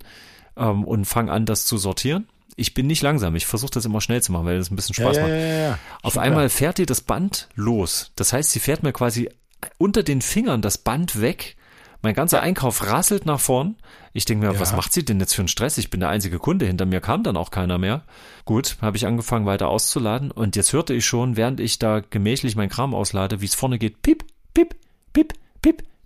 ähm, 0.56 0.84
und 0.84 1.06
fange 1.06 1.32
an, 1.32 1.46
das 1.46 1.66
zu 1.66 1.78
sortieren. 1.78 2.28
Ich 2.56 2.74
bin 2.74 2.88
nicht 2.88 3.04
langsam, 3.04 3.36
ich 3.36 3.46
versuche 3.46 3.72
das 3.72 3.86
immer 3.86 4.02
schnell 4.02 4.22
zu 4.22 4.32
machen, 4.32 4.46
weil 4.46 4.58
das 4.58 4.72
ein 4.72 4.76
bisschen 4.76 4.96
Spaß 4.96 5.18
ja, 5.18 5.22
macht. 5.22 5.32
Ja, 5.32 5.38
ja, 5.38 5.80
Auf 6.02 6.14
Super. 6.14 6.26
einmal 6.26 6.50
fährt 6.50 6.80
ihr 6.80 6.88
das 6.88 7.02
Band 7.02 7.50
los. 7.56 8.12
Das 8.16 8.34
heißt, 8.34 8.50
sie 8.52 8.60
fährt 8.60 8.82
mir 8.82 8.94
quasi 8.94 9.30
unter 9.78 10.02
den 10.04 10.22
Fingern 10.22 10.62
das 10.62 10.78
Band 10.78 11.22
weg. 11.22 11.56
Mein 12.02 12.14
ganzer 12.14 12.42
Einkauf 12.42 12.86
rasselt 12.88 13.26
nach 13.26 13.40
vorn. 13.40 13.76
Ich 14.14 14.26
denke 14.26 14.48
mir, 14.48 14.60
was 14.60 14.76
macht 14.76 14.94
sie 14.94 15.04
denn 15.04 15.20
jetzt 15.20 15.36
für 15.36 15.42
einen 15.42 15.48
Stress? 15.48 15.78
Ich 15.78 15.90
bin 15.90 16.00
der 16.00 16.10
einzige 16.10 16.40
Kunde, 16.40 16.66
hinter 16.66 16.86
mir 16.86 17.02
kam 17.02 17.24
dann 17.24 17.38
auch 17.38 17.52
keiner 17.52 17.78
mehr. 17.78 18.04
Gut, 18.46 18.78
habe 18.82 18.98
ich 18.98 19.06
angefangen 19.06 19.46
weiter 19.46 19.68
auszuladen 19.68 20.32
und 20.32 20.56
jetzt 20.56 20.74
hörte 20.74 20.94
ich 20.94 21.06
schon, 21.06 21.38
während 21.38 21.60
ich 21.60 21.80
da 21.80 22.00
gemächlich 22.00 22.56
mein 22.56 22.70
Kram 22.70 22.96
auslade, 22.96 23.42
wie 23.42 23.46
es 23.46 23.56
vorne 23.56 23.78
geht, 23.78 24.02
piep, 24.02 24.24
piep, 24.54 24.76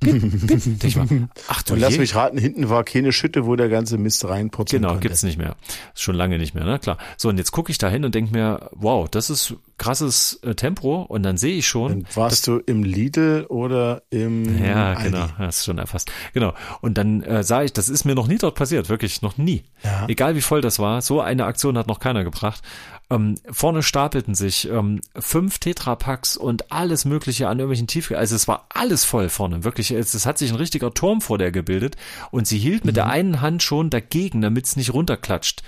ich 0.04 0.96
mal, 0.96 1.08
ach 1.48 1.62
du 1.64 1.74
Und 1.74 1.80
lass 1.80 1.94
je. 1.94 2.00
mich 2.00 2.16
raten, 2.16 2.38
hinten 2.38 2.70
war 2.70 2.84
keine 2.84 3.12
Schütte, 3.12 3.46
wo 3.46 3.56
der 3.56 3.70
ganze 3.70 3.98
Mist 3.98 4.26
reinpurzeln 4.28 4.82
Genau, 4.82 4.94
konnte. 4.94 5.08
gibt's 5.08 5.24
nicht 5.24 5.38
mehr. 5.38 5.56
Schon 5.94 6.16
lange 6.16 6.38
nicht 6.38 6.56
mehr, 6.56 6.64
ne? 6.64 6.80
Klar. 6.80 6.98
So, 7.18 7.30
und 7.30 7.38
jetzt 7.38 7.52
gucke 7.52 7.72
ich 7.72 7.78
da 7.78 7.90
hin 7.90 8.04
und 8.06 8.16
denke 8.16 8.34
mir, 8.34 8.70
wow, 8.74 9.08
das 9.10 9.30
ist 9.30 9.56
krasses 9.78 10.40
äh, 10.44 10.54
Tempo 10.56 11.02
und 11.04 11.24
dann 11.24 11.38
sehe 11.38 11.56
ich 11.58 11.68
schon. 11.68 12.04
Dann 12.04 12.06
warst 12.16 12.48
du 12.48 12.58
im 12.58 12.84
Lidl 12.84 13.46
oder 13.50 14.04
im 14.10 14.64
Ja, 14.64 14.94
Aldi. 14.94 15.12
genau, 15.12 15.28
das 15.40 15.60
ist 15.60 15.66
schon 15.66 15.78
erfasst. 15.80 16.12
Genau. 16.34 16.54
Und 16.82 16.98
dann 16.98 17.24
äh, 17.24 17.44
sah 17.44 17.64
ich, 17.64 17.74
das 17.74 17.90
ist 17.90 18.06
mir 18.06 18.14
noch 18.16 18.28
nie 18.28 18.38
dort 18.38 18.56
passiert, 18.56 18.90
wirklich 18.90 19.22
noch 19.22 19.38
nie. 19.38 19.64
Ja. 19.84 20.06
Egal 20.08 20.36
wie 20.36 20.42
voll 20.42 20.62
das 20.62 20.78
war, 20.80 21.02
so 21.02 21.22
eine 21.22 21.46
Aktion 21.46 21.78
hat 21.78 21.88
noch 21.88 22.00
keiner 22.00 22.24
gebracht. 22.24 22.62
Ähm, 23.12 23.36
vorne 23.52 23.84
stapelten 23.84 24.36
sich 24.36 24.70
ähm, 24.70 25.02
fünf 25.20 25.60
Tetrapacks 25.60 26.38
und 26.38 26.72
alles 26.72 27.04
Mögliche 27.04 27.50
an 27.50 27.60
irgendwelchen 27.60 27.88
Tiefkühl. 27.88 28.16
Also 28.16 28.36
es 28.36 28.48
war 28.48 28.68
alles 28.70 29.04
voll 29.04 29.28
vorne, 29.28 29.66
wirklich. 29.66 29.92
Es, 29.92 30.14
es 30.14 30.26
hat 30.26 30.38
sich 30.38 30.50
ein 30.50 30.56
richtiger 30.56 30.94
Turm 30.94 31.20
vor 31.20 31.38
der 31.38 31.52
gebildet 31.52 31.98
und 32.32 32.48
sie 32.48 32.58
hielt 32.58 32.86
mit 32.86 32.94
mhm. 32.94 32.96
der 32.96 33.08
einen 33.08 33.42
Hand 33.42 33.64
schon 33.64 33.90
dagegen, 33.90 34.42
damit 34.42 34.66
es 34.66 34.78
nicht 34.78 34.94
runterklatscht. 34.94 35.62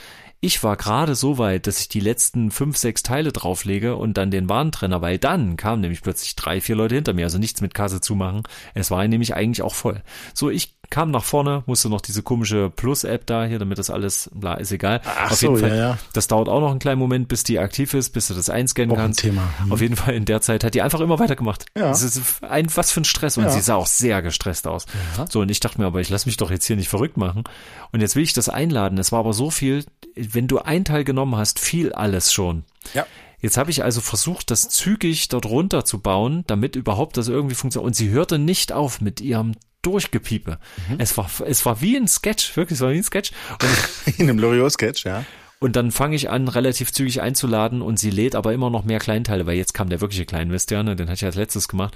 Ich 0.43 0.61
war 0.61 0.75
gerade 0.75 1.15
so 1.15 1.37
weit, 1.37 1.67
dass 1.67 1.79
ich 1.79 1.87
die 1.87 2.01
letzten 2.01 2.51
fünf, 2.51 2.75
sechs 2.75 3.01
Teile 3.01 3.31
drauflege 3.31 3.95
und 3.95 4.17
dann 4.17 4.29
den 4.29 4.49
Warentrenner, 4.49 5.01
weil 5.01 5.17
dann 5.17 5.55
kamen 5.55 5.79
nämlich 5.79 6.01
plötzlich 6.01 6.35
drei, 6.35 6.59
vier 6.59 6.75
Leute 6.75 6.95
hinter 6.95 7.13
mir, 7.13 7.23
also 7.23 7.37
nichts 7.37 7.61
mit 7.61 7.73
Kasse 7.73 8.01
zumachen. 8.01 8.43
Es 8.73 8.91
war 8.91 9.07
nämlich 9.07 9.35
eigentlich 9.35 9.61
auch 9.61 9.73
voll. 9.73 10.03
So, 10.33 10.49
ich 10.49 10.75
kam 10.89 11.09
nach 11.11 11.23
vorne, 11.23 11.63
musste 11.65 11.89
noch 11.89 12.01
diese 12.01 12.21
komische 12.21 12.69
Plus-App 12.69 13.25
da 13.25 13.45
hier, 13.45 13.57
damit 13.57 13.79
das 13.79 13.89
alles, 13.89 14.29
bla, 14.33 14.55
ist 14.55 14.71
egal. 14.71 15.01
Ach 15.05 15.31
Auf 15.31 15.41
jeden 15.41 15.55
so, 15.55 15.61
Fall, 15.61 15.69
ja, 15.69 15.75
ja. 15.75 15.97
das 16.13 16.27
dauert 16.27 16.49
auch 16.49 16.59
noch 16.59 16.69
einen 16.69 16.79
kleinen 16.79 16.99
Moment, 16.99 17.29
bis 17.29 17.43
die 17.43 17.57
aktiv 17.57 17.93
ist, 17.95 18.11
bis 18.11 18.27
du 18.27 18.35
das 18.35 18.49
einscannen 18.49 18.95
kannst. 18.95 19.21
Thema. 19.21 19.41
Hm. 19.63 19.71
Auf 19.71 19.81
jeden 19.81 19.95
Fall 19.95 20.13
in 20.13 20.25
der 20.25 20.41
Zeit 20.41 20.63
hat 20.63 20.75
die 20.75 20.83
einfach 20.83 20.99
immer 20.99 21.17
weitergemacht. 21.17 21.65
Ja. 21.75 21.87
Das 21.87 22.03
ist 22.03 22.43
ein, 22.43 22.67
was 22.75 22.91
für 22.91 23.01
ein 23.01 23.05
Stress. 23.05 23.37
Und 23.37 23.45
ja. 23.45 23.49
sie 23.49 23.61
sah 23.61 23.75
auch 23.75 23.87
sehr 23.87 24.21
gestresst 24.21 24.67
aus. 24.67 24.85
Ja. 25.17 25.25
So, 25.27 25.39
und 25.39 25.49
ich 25.49 25.61
dachte 25.61 25.81
mir, 25.81 25.87
aber 25.87 25.99
ich 25.99 26.09
lasse 26.09 26.27
mich 26.27 26.37
doch 26.37 26.51
jetzt 26.51 26.65
hier 26.65 26.75
nicht 26.75 26.89
verrückt 26.89 27.17
machen. 27.17 27.43
Und 27.91 28.01
jetzt 28.01 28.15
will 28.15 28.23
ich 28.23 28.33
das 28.33 28.49
einladen. 28.49 28.99
Es 28.99 29.11
war 29.11 29.19
aber 29.19 29.33
so 29.33 29.49
viel, 29.49 29.85
wenn 30.33 30.47
du 30.47 30.59
ein 30.59 30.85
Teil 30.85 31.03
genommen 31.03 31.35
hast, 31.35 31.59
fiel 31.59 31.93
alles 31.93 32.33
schon. 32.33 32.63
Ja. 32.93 33.05
Jetzt 33.39 33.57
habe 33.57 33.71
ich 33.71 33.83
also 33.83 33.99
versucht, 33.99 34.51
das 34.51 34.69
zügig 34.69 35.27
dort 35.27 35.45
runter 35.45 35.83
zu 35.83 35.99
bauen, 35.99 36.45
damit 36.47 36.77
überhaupt 36.77 37.17
das 37.17 37.27
irgendwie 37.27 37.55
funktioniert. 37.55 37.87
Und 37.87 37.93
sie 37.93 38.09
hörte 38.09 38.39
nicht 38.39 38.71
auf 38.71 39.01
mit 39.01 39.19
ihrem 39.19 39.53
Durchgepiepe. 39.81 40.59
Mhm. 40.89 40.95
Es 40.97 41.17
war, 41.17 41.29
es 41.45 41.65
war 41.65 41.81
wie 41.81 41.97
ein 41.97 42.07
Sketch, 42.07 42.55
wirklich, 42.55 42.77
es 42.77 42.81
war 42.81 42.91
wie 42.91 42.97
ein 42.97 43.03
Sketch. 43.03 43.31
Und 43.61 44.17
In 44.17 44.29
einem 44.29 44.39
Loriot-Sketch, 44.39 45.05
ja. 45.05 45.25
Und 45.59 45.75
dann 45.75 45.91
fange 45.91 46.15
ich 46.15 46.29
an, 46.29 46.47
relativ 46.47 46.91
zügig 46.91 47.21
einzuladen 47.21 47.81
und 47.81 47.97
sie 47.97 48.09
lädt 48.09 48.35
aber 48.35 48.53
immer 48.53 48.69
noch 48.69 48.83
mehr 48.83 48.99
Kleinteile, 48.99 49.45
weil 49.45 49.55
jetzt 49.55 49.73
kam 49.73 49.89
der 49.89 50.01
wirkliche 50.01 50.25
Kleinwist, 50.25 50.71
ja, 50.71 50.83
ne, 50.83 50.95
den 50.95 51.07
hatte 51.07 51.15
ich 51.15 51.25
als 51.25 51.35
letztes 51.35 51.67
gemacht. 51.67 51.95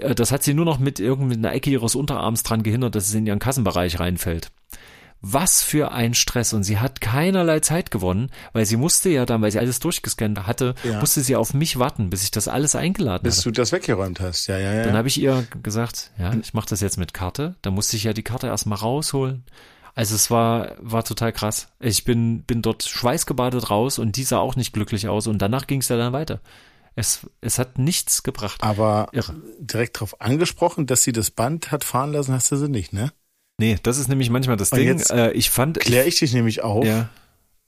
Äh, 0.00 0.14
das 0.14 0.32
hat 0.32 0.42
sie 0.42 0.54
nur 0.54 0.64
noch 0.64 0.78
mit 0.78 1.00
irgendeiner 1.00 1.52
Ecke 1.52 1.70
ihres 1.70 1.94
Unterarms 1.94 2.42
dran 2.42 2.62
gehindert, 2.62 2.94
dass 2.94 3.08
es 3.08 3.14
in 3.14 3.26
ihren 3.26 3.38
Kassenbereich 3.38 4.00
reinfällt. 4.00 4.50
Was 5.26 5.62
für 5.62 5.92
ein 5.92 6.12
Stress. 6.12 6.52
Und 6.52 6.64
sie 6.64 6.78
hat 6.78 7.00
keinerlei 7.00 7.60
Zeit 7.60 7.90
gewonnen, 7.90 8.30
weil 8.52 8.66
sie 8.66 8.76
musste 8.76 9.08
ja 9.08 9.24
dann, 9.24 9.40
weil 9.40 9.50
sie 9.50 9.58
alles 9.58 9.80
durchgescannt 9.80 10.46
hatte, 10.46 10.74
ja. 10.84 11.00
musste 11.00 11.22
sie 11.22 11.34
auf 11.34 11.54
mich 11.54 11.78
warten, 11.78 12.10
bis 12.10 12.22
ich 12.22 12.30
das 12.30 12.46
alles 12.46 12.74
eingeladen 12.74 13.22
bis 13.22 13.38
hatte. 13.38 13.48
Bis 13.48 13.54
du 13.54 13.62
das 13.62 13.72
weggeräumt 13.72 14.20
hast, 14.20 14.46
ja, 14.48 14.58
ja, 14.58 14.74
ja. 14.74 14.84
Dann 14.84 14.96
habe 14.96 15.08
ich 15.08 15.18
ihr 15.18 15.46
gesagt, 15.62 16.10
ja, 16.18 16.34
ich 16.34 16.52
mache 16.52 16.68
das 16.68 16.80
jetzt 16.80 16.98
mit 16.98 17.14
Karte. 17.14 17.54
Da 17.62 17.70
musste 17.70 17.96
ich 17.96 18.04
ja 18.04 18.12
die 18.12 18.22
Karte 18.22 18.48
erstmal 18.48 18.78
rausholen. 18.78 19.44
Also 19.94 20.14
es 20.14 20.30
war, 20.30 20.72
war 20.78 21.04
total 21.04 21.32
krass. 21.32 21.68
Ich 21.80 22.04
bin, 22.04 22.42
bin 22.42 22.60
dort 22.60 22.82
schweißgebadet 22.82 23.70
raus 23.70 23.98
und 23.98 24.16
die 24.16 24.24
sah 24.24 24.38
auch 24.38 24.56
nicht 24.56 24.72
glücklich 24.74 25.08
aus 25.08 25.26
und 25.26 25.38
danach 25.38 25.66
ging 25.66 25.80
es 25.80 25.88
ja 25.88 25.96
dann 25.96 26.12
weiter. 26.12 26.40
Es, 26.96 27.26
es 27.40 27.58
hat 27.58 27.78
nichts 27.78 28.22
gebracht. 28.22 28.62
Aber 28.62 29.08
Irre. 29.12 29.34
direkt 29.58 29.96
darauf 29.96 30.20
angesprochen, 30.20 30.86
dass 30.86 31.02
sie 31.02 31.12
das 31.12 31.30
Band 31.30 31.72
hat 31.72 31.82
fahren 31.82 32.12
lassen, 32.12 32.34
hast 32.34 32.52
du 32.52 32.56
sie 32.56 32.68
nicht, 32.68 32.92
ne? 32.92 33.12
Nee, 33.58 33.76
das 33.82 33.98
ist 33.98 34.08
nämlich 34.08 34.30
manchmal 34.30 34.56
das 34.56 34.72
Und 34.72 34.78
Ding. 34.78 35.00
Äh, 35.10 35.32
ich 35.32 35.50
fand. 35.50 35.80
Klär 35.80 36.06
ich 36.06 36.18
dich 36.18 36.32
nämlich 36.32 36.62
auf, 36.62 36.84
ja. 36.84 37.08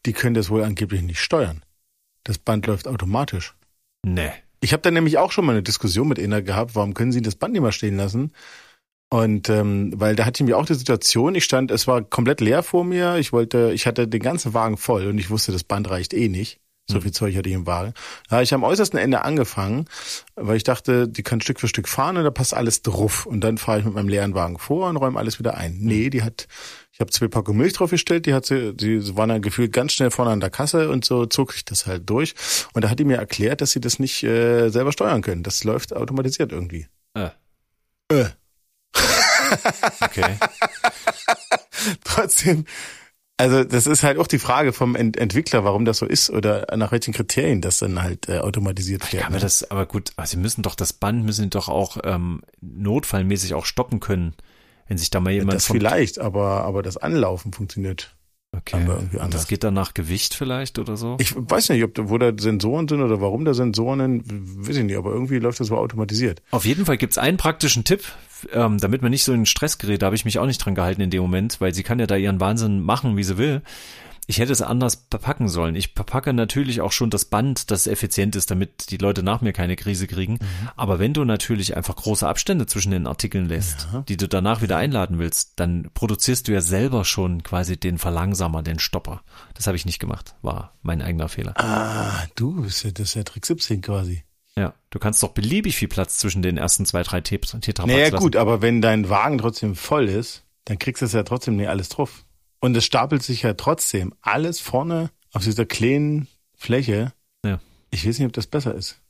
die 0.04 0.12
können 0.12 0.34
das 0.34 0.50
wohl 0.50 0.64
angeblich 0.64 1.02
nicht 1.02 1.20
steuern. 1.20 1.62
Das 2.24 2.38
Band 2.38 2.66
läuft 2.66 2.88
automatisch. 2.88 3.54
Nee. 4.04 4.32
Ich 4.60 4.72
habe 4.72 4.82
da 4.82 4.90
nämlich 4.90 5.18
auch 5.18 5.30
schon 5.30 5.44
mal 5.44 5.52
eine 5.52 5.62
Diskussion 5.62 6.08
mit 6.08 6.18
Inna 6.18 6.40
gehabt, 6.40 6.74
warum 6.74 6.94
können 6.94 7.12
sie 7.12 7.22
das 7.22 7.36
Band 7.36 7.52
nicht 7.52 7.62
mal 7.62 7.72
stehen 7.72 7.96
lassen? 7.96 8.32
Und 9.08 9.48
ähm, 9.48 9.92
weil 9.94 10.16
da 10.16 10.24
hatte 10.24 10.42
ich 10.42 10.48
mir 10.48 10.58
auch 10.58 10.66
die 10.66 10.74
Situation, 10.74 11.36
ich 11.36 11.44
stand, 11.44 11.70
es 11.70 11.86
war 11.86 12.02
komplett 12.02 12.40
leer 12.40 12.64
vor 12.64 12.84
mir, 12.84 13.16
ich 13.16 13.32
wollte, 13.32 13.70
ich 13.72 13.86
hatte 13.86 14.08
den 14.08 14.20
ganzen 14.20 14.54
Wagen 14.54 14.76
voll 14.76 15.06
und 15.06 15.18
ich 15.18 15.30
wusste, 15.30 15.52
das 15.52 15.62
Band 15.62 15.88
reicht 15.88 16.12
eh 16.12 16.28
nicht. 16.28 16.58
So 16.88 17.00
viel 17.00 17.10
Zeug 17.10 17.36
hatte 17.36 17.48
ich 17.48 17.54
im 17.54 17.66
Wagen. 17.66 17.94
Da 18.28 18.36
habe 18.36 18.44
ich 18.44 18.54
am 18.54 18.62
äußersten 18.62 18.98
Ende 18.98 19.22
angefangen, 19.22 19.86
weil 20.36 20.56
ich 20.56 20.62
dachte, 20.62 21.08
die 21.08 21.24
kann 21.24 21.40
Stück 21.40 21.58
für 21.58 21.66
Stück 21.66 21.88
fahren 21.88 22.16
und 22.16 22.22
da 22.22 22.30
passt 22.30 22.54
alles 22.54 22.82
drauf. 22.82 23.26
Und 23.26 23.40
dann 23.40 23.58
fahre 23.58 23.80
ich 23.80 23.84
mit 23.84 23.94
meinem 23.94 24.08
leeren 24.08 24.34
Wagen 24.34 24.58
vor 24.58 24.88
und 24.88 24.96
räume 24.96 25.18
alles 25.18 25.40
wieder 25.40 25.56
ein. 25.56 25.78
Nee, 25.80 26.10
die 26.10 26.22
hat, 26.22 26.46
ich 26.92 27.00
habe 27.00 27.10
zwei 27.10 27.26
Packungen 27.26 27.58
Milch 27.58 27.72
draufgestellt, 27.72 28.26
die 28.26 28.34
hat 28.34 28.46
sie, 28.46 28.72
die 28.72 29.16
waren 29.16 29.30
dann 29.30 29.42
gefühlt 29.42 29.72
ganz 29.72 29.94
schnell 29.94 30.12
vorne 30.12 30.30
an 30.30 30.38
der 30.38 30.50
Kasse 30.50 30.88
und 30.88 31.04
so 31.04 31.26
zog 31.26 31.52
sich 31.52 31.64
das 31.64 31.86
halt 31.86 32.08
durch. 32.08 32.34
Und 32.72 32.84
da 32.84 32.90
hat 32.90 33.00
die 33.00 33.04
mir 33.04 33.16
erklärt, 33.16 33.60
dass 33.62 33.72
sie 33.72 33.80
das 33.80 33.98
nicht 33.98 34.22
äh, 34.22 34.68
selber 34.68 34.92
steuern 34.92 35.22
können. 35.22 35.42
Das 35.42 35.64
läuft 35.64 35.92
automatisiert 35.92 36.52
irgendwie. 36.52 36.86
Äh. 37.14 37.30
Äh. 38.12 38.26
okay. 40.00 40.38
Trotzdem 42.04 42.64
also 43.36 43.64
das 43.64 43.86
ist 43.86 44.02
halt 44.02 44.18
auch 44.18 44.26
die 44.26 44.38
Frage 44.38 44.72
vom 44.72 44.96
Ent 44.96 45.16
Entwickler, 45.16 45.64
warum 45.64 45.84
das 45.84 45.98
so 45.98 46.06
ist 46.06 46.30
oder 46.30 46.66
nach 46.76 46.92
welchen 46.92 47.12
Kriterien 47.12 47.60
das 47.60 47.78
dann 47.78 48.02
halt 48.02 48.28
äh, 48.28 48.38
automatisiert 48.38 49.12
wird. 49.12 49.22
Ja, 49.22 49.28
aber 49.28 49.38
das, 49.38 49.70
aber 49.70 49.86
gut, 49.86 50.12
aber 50.16 50.26
sie 50.26 50.38
müssen 50.38 50.62
doch 50.62 50.74
das 50.74 50.92
Band 50.92 51.24
müssen 51.24 51.44
sie 51.44 51.50
doch 51.50 51.68
auch 51.68 51.98
ähm, 52.04 52.40
notfallmäßig 52.60 53.54
auch 53.54 53.66
stoppen 53.66 54.00
können, 54.00 54.34
wenn 54.88 54.96
sich 54.96 55.10
da 55.10 55.20
mal 55.20 55.32
jemand. 55.32 55.54
Das 55.54 55.66
vielleicht, 55.66 56.18
aber 56.18 56.64
aber 56.64 56.82
das 56.82 56.96
Anlaufen 56.96 57.52
funktioniert. 57.52 58.16
Okay. 58.56 58.76
Aber 58.76 58.94
irgendwie 58.94 59.18
anders. 59.18 59.42
das 59.42 59.48
geht 59.48 59.64
dann 59.64 59.74
nach 59.74 59.92
Gewicht 59.92 60.34
vielleicht 60.34 60.78
oder 60.78 60.96
so? 60.96 61.16
Ich 61.20 61.34
weiß 61.36 61.68
nicht, 61.70 61.84
ob 61.84 61.94
da, 61.94 62.08
wo 62.08 62.16
da 62.16 62.32
Sensoren 62.36 62.88
sind 62.88 63.02
oder 63.02 63.20
warum 63.20 63.44
da 63.44 63.52
Sensoren 63.52 64.24
sind, 64.24 64.66
weiß 64.66 64.76
ich 64.76 64.84
nicht, 64.84 64.96
aber 64.96 65.10
irgendwie 65.10 65.38
läuft 65.38 65.60
das 65.60 65.66
so 65.66 65.76
automatisiert. 65.76 66.42
Auf 66.52 66.64
jeden 66.64 66.86
Fall 66.86 66.96
gibt's 66.96 67.18
einen 67.18 67.36
praktischen 67.36 67.84
Tipp, 67.84 68.04
ähm, 68.52 68.78
damit 68.78 69.02
man 69.02 69.10
nicht 69.10 69.24
so 69.24 69.32
in 69.32 69.46
Stress 69.46 69.78
gerät, 69.78 70.02
da 70.02 70.06
habe 70.06 70.16
ich 70.16 70.24
mich 70.24 70.38
auch 70.38 70.46
nicht 70.46 70.58
dran 70.58 70.74
gehalten 70.74 71.00
in 71.00 71.10
dem 71.10 71.22
Moment, 71.22 71.60
weil 71.60 71.74
sie 71.74 71.82
kann 71.82 71.98
ja 71.98 72.06
da 72.06 72.16
ihren 72.16 72.40
Wahnsinn 72.40 72.80
machen, 72.80 73.16
wie 73.16 73.24
sie 73.24 73.38
will. 73.38 73.62
Ich 74.28 74.38
hätte 74.38 74.52
es 74.52 74.60
anders 74.60 75.06
verpacken 75.08 75.48
sollen. 75.48 75.76
Ich 75.76 75.92
verpacke 75.94 76.32
natürlich 76.32 76.80
auch 76.80 76.90
schon 76.90 77.10
das 77.10 77.26
Band, 77.26 77.70
das 77.70 77.86
effizient 77.86 78.34
ist, 78.34 78.50
damit 78.50 78.90
die 78.90 78.96
Leute 78.96 79.22
nach 79.22 79.40
mir 79.40 79.52
keine 79.52 79.76
Krise 79.76 80.08
kriegen. 80.08 80.34
Mhm. 80.34 80.68
Aber 80.74 80.98
wenn 80.98 81.14
du 81.14 81.24
natürlich 81.24 81.76
einfach 81.76 81.94
große 81.94 82.26
Abstände 82.26 82.66
zwischen 82.66 82.90
den 82.90 83.06
Artikeln 83.06 83.46
lässt, 83.46 83.86
ja. 83.92 84.00
die 84.08 84.16
du 84.16 84.26
danach 84.26 84.62
wieder 84.62 84.76
einladen 84.76 85.20
willst, 85.20 85.60
dann 85.60 85.90
produzierst 85.94 86.48
du 86.48 86.52
ja 86.52 86.60
selber 86.60 87.04
schon 87.04 87.44
quasi 87.44 87.76
den 87.76 87.98
Verlangsamer, 87.98 88.64
den 88.64 88.80
Stopper. 88.80 89.22
Das 89.54 89.68
habe 89.68 89.76
ich 89.76 89.86
nicht 89.86 90.00
gemacht. 90.00 90.34
War 90.42 90.72
mein 90.82 91.02
eigener 91.02 91.28
Fehler. 91.28 91.54
Ah, 91.56 92.24
du 92.34 92.62
bist 92.62 92.82
ja, 92.82 92.90
das 92.90 93.10
ist 93.10 93.14
ja 93.14 93.22
Trick 93.22 93.46
17 93.46 93.80
quasi. 93.80 94.24
Ja, 94.58 94.74
du 94.90 94.98
kannst 94.98 95.22
doch 95.22 95.32
beliebig 95.32 95.76
viel 95.76 95.88
Platz 95.88 96.18
zwischen 96.18 96.42
den 96.42 96.56
ersten 96.56 96.86
zwei, 96.86 97.02
drei 97.02 97.20
Tetrapacks 97.20 97.86
Naja, 97.86 98.10
gut, 98.10 98.36
aber 98.36 98.62
wenn 98.62 98.80
dein 98.80 99.10
Wagen 99.10 99.38
trotzdem 99.38 99.74
voll 99.74 100.08
ist, 100.08 100.44
dann 100.64 100.78
kriegst 100.78 101.02
du 101.02 101.06
es 101.06 101.12
ja 101.12 101.22
trotzdem 101.22 101.56
nicht 101.56 101.68
alles 101.68 101.90
drauf. 101.90 102.24
Und 102.60 102.76
es 102.76 102.84
stapelt 102.84 103.22
sich 103.22 103.42
ja 103.42 103.54
trotzdem 103.54 104.14
alles 104.22 104.60
vorne 104.60 105.10
auf 105.32 105.44
dieser 105.44 105.66
kleinen 105.66 106.26
Fläche. 106.54 107.12
Ja. 107.44 107.60
Ich 107.90 108.06
weiß 108.06 108.18
nicht, 108.18 108.26
ob 108.26 108.32
das 108.32 108.46
besser 108.46 108.74
ist. 108.74 109.00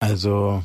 Also, 0.00 0.62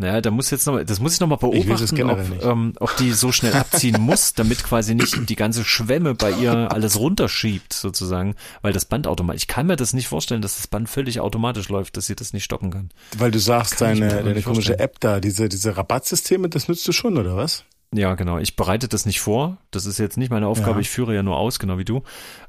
Naja, 0.00 0.20
da 0.20 0.30
muss 0.30 0.50
jetzt 0.50 0.64
noch, 0.68 0.80
das 0.84 1.00
muss 1.00 1.14
ich 1.14 1.20
noch 1.20 1.26
mal 1.26 1.36
beobachten, 1.36 2.08
ob, 2.08 2.44
ähm, 2.44 2.72
ob 2.78 2.96
die 2.98 3.10
so 3.10 3.32
schnell 3.32 3.54
abziehen 3.54 4.00
muss, 4.00 4.32
damit 4.32 4.62
quasi 4.62 4.94
nicht 4.94 5.28
die 5.28 5.34
ganze 5.34 5.64
Schwemme 5.64 6.14
bei 6.14 6.30
ihr 6.30 6.70
alles 6.70 7.00
runterschiebt, 7.00 7.72
sozusagen, 7.72 8.36
weil 8.62 8.72
das 8.72 8.84
Band 8.84 9.08
automatisch, 9.08 9.42
ich 9.42 9.48
kann 9.48 9.66
mir 9.66 9.74
das 9.74 9.94
nicht 9.94 10.06
vorstellen, 10.06 10.40
dass 10.40 10.56
das 10.56 10.68
Band 10.68 10.88
völlig 10.88 11.18
automatisch 11.18 11.68
läuft, 11.68 11.96
dass 11.96 12.06
sie 12.06 12.14
das 12.14 12.32
nicht 12.32 12.44
stoppen 12.44 12.70
kann. 12.70 12.90
Weil 13.16 13.32
du 13.32 13.40
sagst, 13.40 13.80
deine, 13.80 14.22
deine 14.22 14.40
komische 14.42 14.78
App 14.78 15.00
da, 15.00 15.18
diese, 15.18 15.48
diese 15.48 15.76
Rabattsysteme, 15.76 16.48
das 16.48 16.68
nützt 16.68 16.86
du 16.86 16.92
schon, 16.92 17.18
oder 17.18 17.34
was? 17.34 17.64
Ja, 17.94 18.14
genau. 18.16 18.38
Ich 18.38 18.54
bereite 18.54 18.86
das 18.86 19.06
nicht 19.06 19.20
vor. 19.20 19.56
Das 19.70 19.86
ist 19.86 19.98
jetzt 19.98 20.18
nicht 20.18 20.30
meine 20.30 20.46
Aufgabe. 20.46 20.72
Ja. 20.72 20.80
Ich 20.80 20.90
führe 20.90 21.14
ja 21.14 21.22
nur 21.22 21.38
aus, 21.38 21.58
genau 21.58 21.78
wie 21.78 21.86
du. 21.86 22.02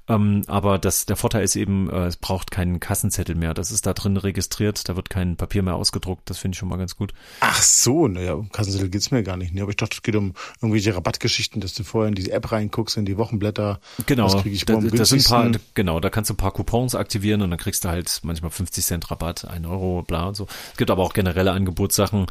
Ähm, 0.10 0.41
aber 0.47 0.78
das, 0.80 1.06
der 1.06 1.15
Vorteil 1.15 1.43
ist 1.43 1.56
eben, 1.56 1.89
äh, 1.89 2.08
es 2.08 2.17
braucht 2.17 2.52
keinen 2.52 2.82
Kassenzettel 2.82 3.36
mehr. 3.36 3.54
Das 3.54 3.71
ist 3.71 3.86
da 3.86 3.93
drin 3.93 4.17
registriert. 4.17 4.89
Da 4.89 4.97
wird 4.97 5.10
kein 5.10 5.38
Papier 5.38 5.63
mehr 5.63 5.75
ausgedruckt. 5.75 6.30
Das 6.30 6.39
finde 6.39 6.56
ich 6.56 6.60
schon 6.60 6.67
mal 6.67 6.78
ganz 6.78 6.97
gut. 6.97 7.13
Ach 7.39 7.62
so, 7.62 8.10
naja, 8.10 8.34
um 8.34 8.52
Kassenzettel 8.52 8.89
geht's 8.89 9.12
mir 9.12 9.23
gar 9.23 9.38
nicht. 9.38 9.54
Nee, 9.54 9.62
aber 9.62 9.69
ich 9.69 9.78
dachte, 9.78 9.95
es 9.95 10.04
geht 10.04 10.17
um 10.17 10.34
irgendwelche 10.62 10.93
Rabattgeschichten, 10.93 11.62
dass 11.62 11.73
du 11.73 11.84
vorher 11.84 12.10
in 12.10 12.15
diese 12.15 12.34
App 12.34 12.52
reinguckst, 12.52 12.97
in 12.97 13.06
die 13.06 13.17
Wochenblätter. 13.17 13.80
Genau. 14.08 14.25
Was 14.25 14.41
krieg 14.41 14.54
ich 14.54 14.65
da, 14.65 14.75
das 14.75 15.10
sind 15.10 15.25
paar, 15.25 15.49
genau, 15.73 16.02
da 16.02 16.10
kannst 16.10 16.30
du 16.30 16.34
ein 16.34 16.38
paar 16.38 16.52
Coupons 16.52 16.95
aktivieren 16.95 17.41
und 17.41 17.49
dann 17.49 17.60
kriegst 17.60 17.86
du 17.86 17.89
halt 17.89 18.19
manchmal 18.23 18.52
50 18.52 18.84
Cent 18.84 19.10
Rabatt, 19.10 19.45
ein 19.45 19.65
Euro, 19.65 20.04
bla 20.06 20.28
und 20.28 20.36
so. 20.36 20.47
Es 20.71 20.78
gibt 20.78 20.91
aber 20.91 21.04
auch 21.04 21.13
generelle 21.13 21.52
Angebotssachen. 21.52 22.25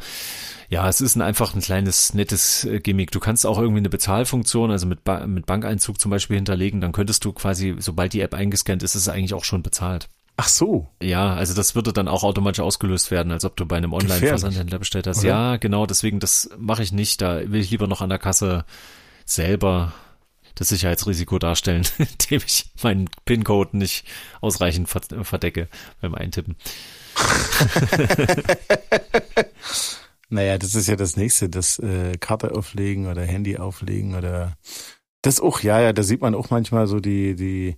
Ja, 0.69 0.87
es 0.87 1.01
ist 1.01 1.15
ein, 1.15 1.21
einfach 1.21 1.55
ein 1.55 1.61
kleines, 1.61 2.13
nettes 2.13 2.63
äh, 2.63 2.79
Gimmick. 2.79 3.11
Du 3.11 3.19
kannst 3.19 3.45
auch 3.45 3.57
irgendwie 3.57 3.79
eine 3.79 3.89
Bezahlfunktion, 3.89 4.69
also 4.69 4.85
mit, 4.85 5.03
ba 5.03 5.25
mit 5.25 5.47
Bankeinzug 5.47 5.99
zum 5.99 6.11
Beispiel 6.11 6.35
hinterlegen, 6.35 6.79
dann 6.79 6.91
könntest 6.91 7.25
du 7.25 7.33
quasi, 7.33 7.75
sobald 7.79 8.13
die 8.13 8.21
App 8.21 8.35
eingescannt 8.35 8.83
ist, 8.83 8.93
ist 8.93 9.01
es 9.01 9.09
eigentlich 9.09 9.33
auch 9.33 9.43
schon 9.43 9.63
bezahlt. 9.63 10.09
Ach 10.37 10.47
so. 10.47 10.87
Ja, 11.01 11.33
also 11.33 11.55
das 11.55 11.75
würde 11.75 11.91
dann 11.91 12.07
auch 12.07 12.23
automatisch 12.23 12.61
ausgelöst 12.61 13.11
werden, 13.11 13.31
als 13.31 13.45
ob 13.45 13.57
du 13.57 13.65
bei 13.65 13.77
einem 13.77 13.93
Online-Versandhändler 13.93 14.79
bestellt 14.79 15.07
hast. 15.07 15.19
Oder? 15.19 15.27
Ja, 15.27 15.57
genau, 15.57 15.85
deswegen, 15.85 16.19
das 16.19 16.49
mache 16.57 16.83
ich 16.83 16.91
nicht. 16.91 17.21
Da 17.21 17.51
will 17.51 17.59
ich 17.59 17.71
lieber 17.71 17.87
noch 17.87 18.01
an 18.01 18.09
der 18.09 18.19
Kasse 18.19 18.63
selber 19.25 19.91
das 20.55 20.69
Sicherheitsrisiko 20.69 21.39
darstellen, 21.39 21.85
indem 21.97 22.41
ich 22.45 22.67
meinen 22.83 23.09
PIN-Code 23.25 23.75
nicht 23.75 24.05
ausreichend 24.39 24.87
verdecke 24.87 25.67
beim 25.99 26.15
Eintippen. 26.15 26.55
Naja, 30.29 30.57
das 30.57 30.75
ist 30.75 30.87
ja 30.87 30.95
das 30.95 31.17
nächste, 31.17 31.49
das 31.49 31.79
äh, 31.79 32.17
Karte 32.19 32.55
auflegen 32.55 33.07
oder 33.07 33.23
Handy 33.23 33.57
auflegen 33.57 34.15
oder 34.15 34.57
das 35.21 35.41
auch, 35.41 35.61
ja, 35.61 35.81
ja, 35.81 35.91
da 35.91 36.03
sieht 36.03 36.21
man 36.21 36.35
auch 36.35 36.49
manchmal 36.49 36.87
so 36.87 36.99
die, 36.99 37.35
die 37.35 37.77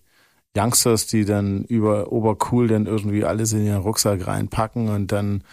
Youngsters, 0.56 1.08
die 1.08 1.26
dann 1.26 1.64
über 1.64 2.12
obercool 2.12 2.68
dann 2.68 2.86
irgendwie 2.86 3.24
alles 3.24 3.54
in 3.54 3.66
ihren 3.66 3.82
Rucksack 3.82 4.28
reinpacken 4.28 4.90
und 4.90 5.12
dann 5.12 5.44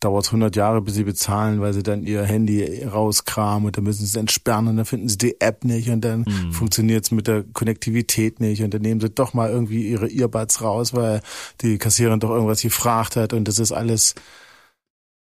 dauert 0.00 0.26
es 0.26 0.30
100 0.30 0.54
Jahre, 0.54 0.80
bis 0.80 0.94
sie 0.94 1.04
bezahlen, 1.04 1.60
weil 1.60 1.72
sie 1.72 1.82
dann 1.82 2.04
ihr 2.04 2.22
Handy 2.22 2.84
rauskramen 2.84 3.66
und 3.66 3.76
dann 3.76 3.84
müssen 3.84 4.00
sie 4.00 4.10
es 4.10 4.16
entsperren 4.16 4.68
und 4.68 4.76
dann 4.76 4.84
finden 4.84 5.08
sie 5.08 5.18
die 5.18 5.40
App 5.40 5.64
nicht 5.64 5.90
und 5.90 6.02
dann 6.02 6.20
mhm. 6.20 6.52
funktioniert 6.52 7.04
es 7.04 7.10
mit 7.10 7.26
der 7.26 7.44
Konnektivität 7.52 8.40
nicht 8.40 8.62
und 8.62 8.74
dann 8.74 8.82
nehmen 8.82 9.00
sie 9.00 9.10
doch 9.10 9.34
mal 9.34 9.50
irgendwie 9.50 9.88
ihre 9.88 10.08
Earbuds 10.08 10.62
raus, 10.62 10.94
weil 10.94 11.20
die 11.62 11.78
Kassiererin 11.78 12.20
doch 12.20 12.30
irgendwas 12.30 12.62
gefragt 12.62 13.16
hat 13.16 13.32
und 13.32 13.48
das 13.48 13.58
ist 13.58 13.72
alles 13.72 14.14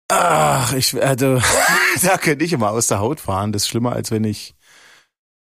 Ach, 0.09 0.73
ich, 0.73 1.01
also, 1.01 1.39
da 2.01 2.17
könnte 2.21 2.43
ich 2.43 2.51
immer 2.51 2.71
aus 2.71 2.87
der 2.87 2.99
Haut 2.99 3.19
fahren. 3.19 3.51
Das 3.51 3.63
ist 3.63 3.69
schlimmer, 3.69 3.93
als 3.93 4.11
wenn 4.11 4.23
ich 4.23 4.55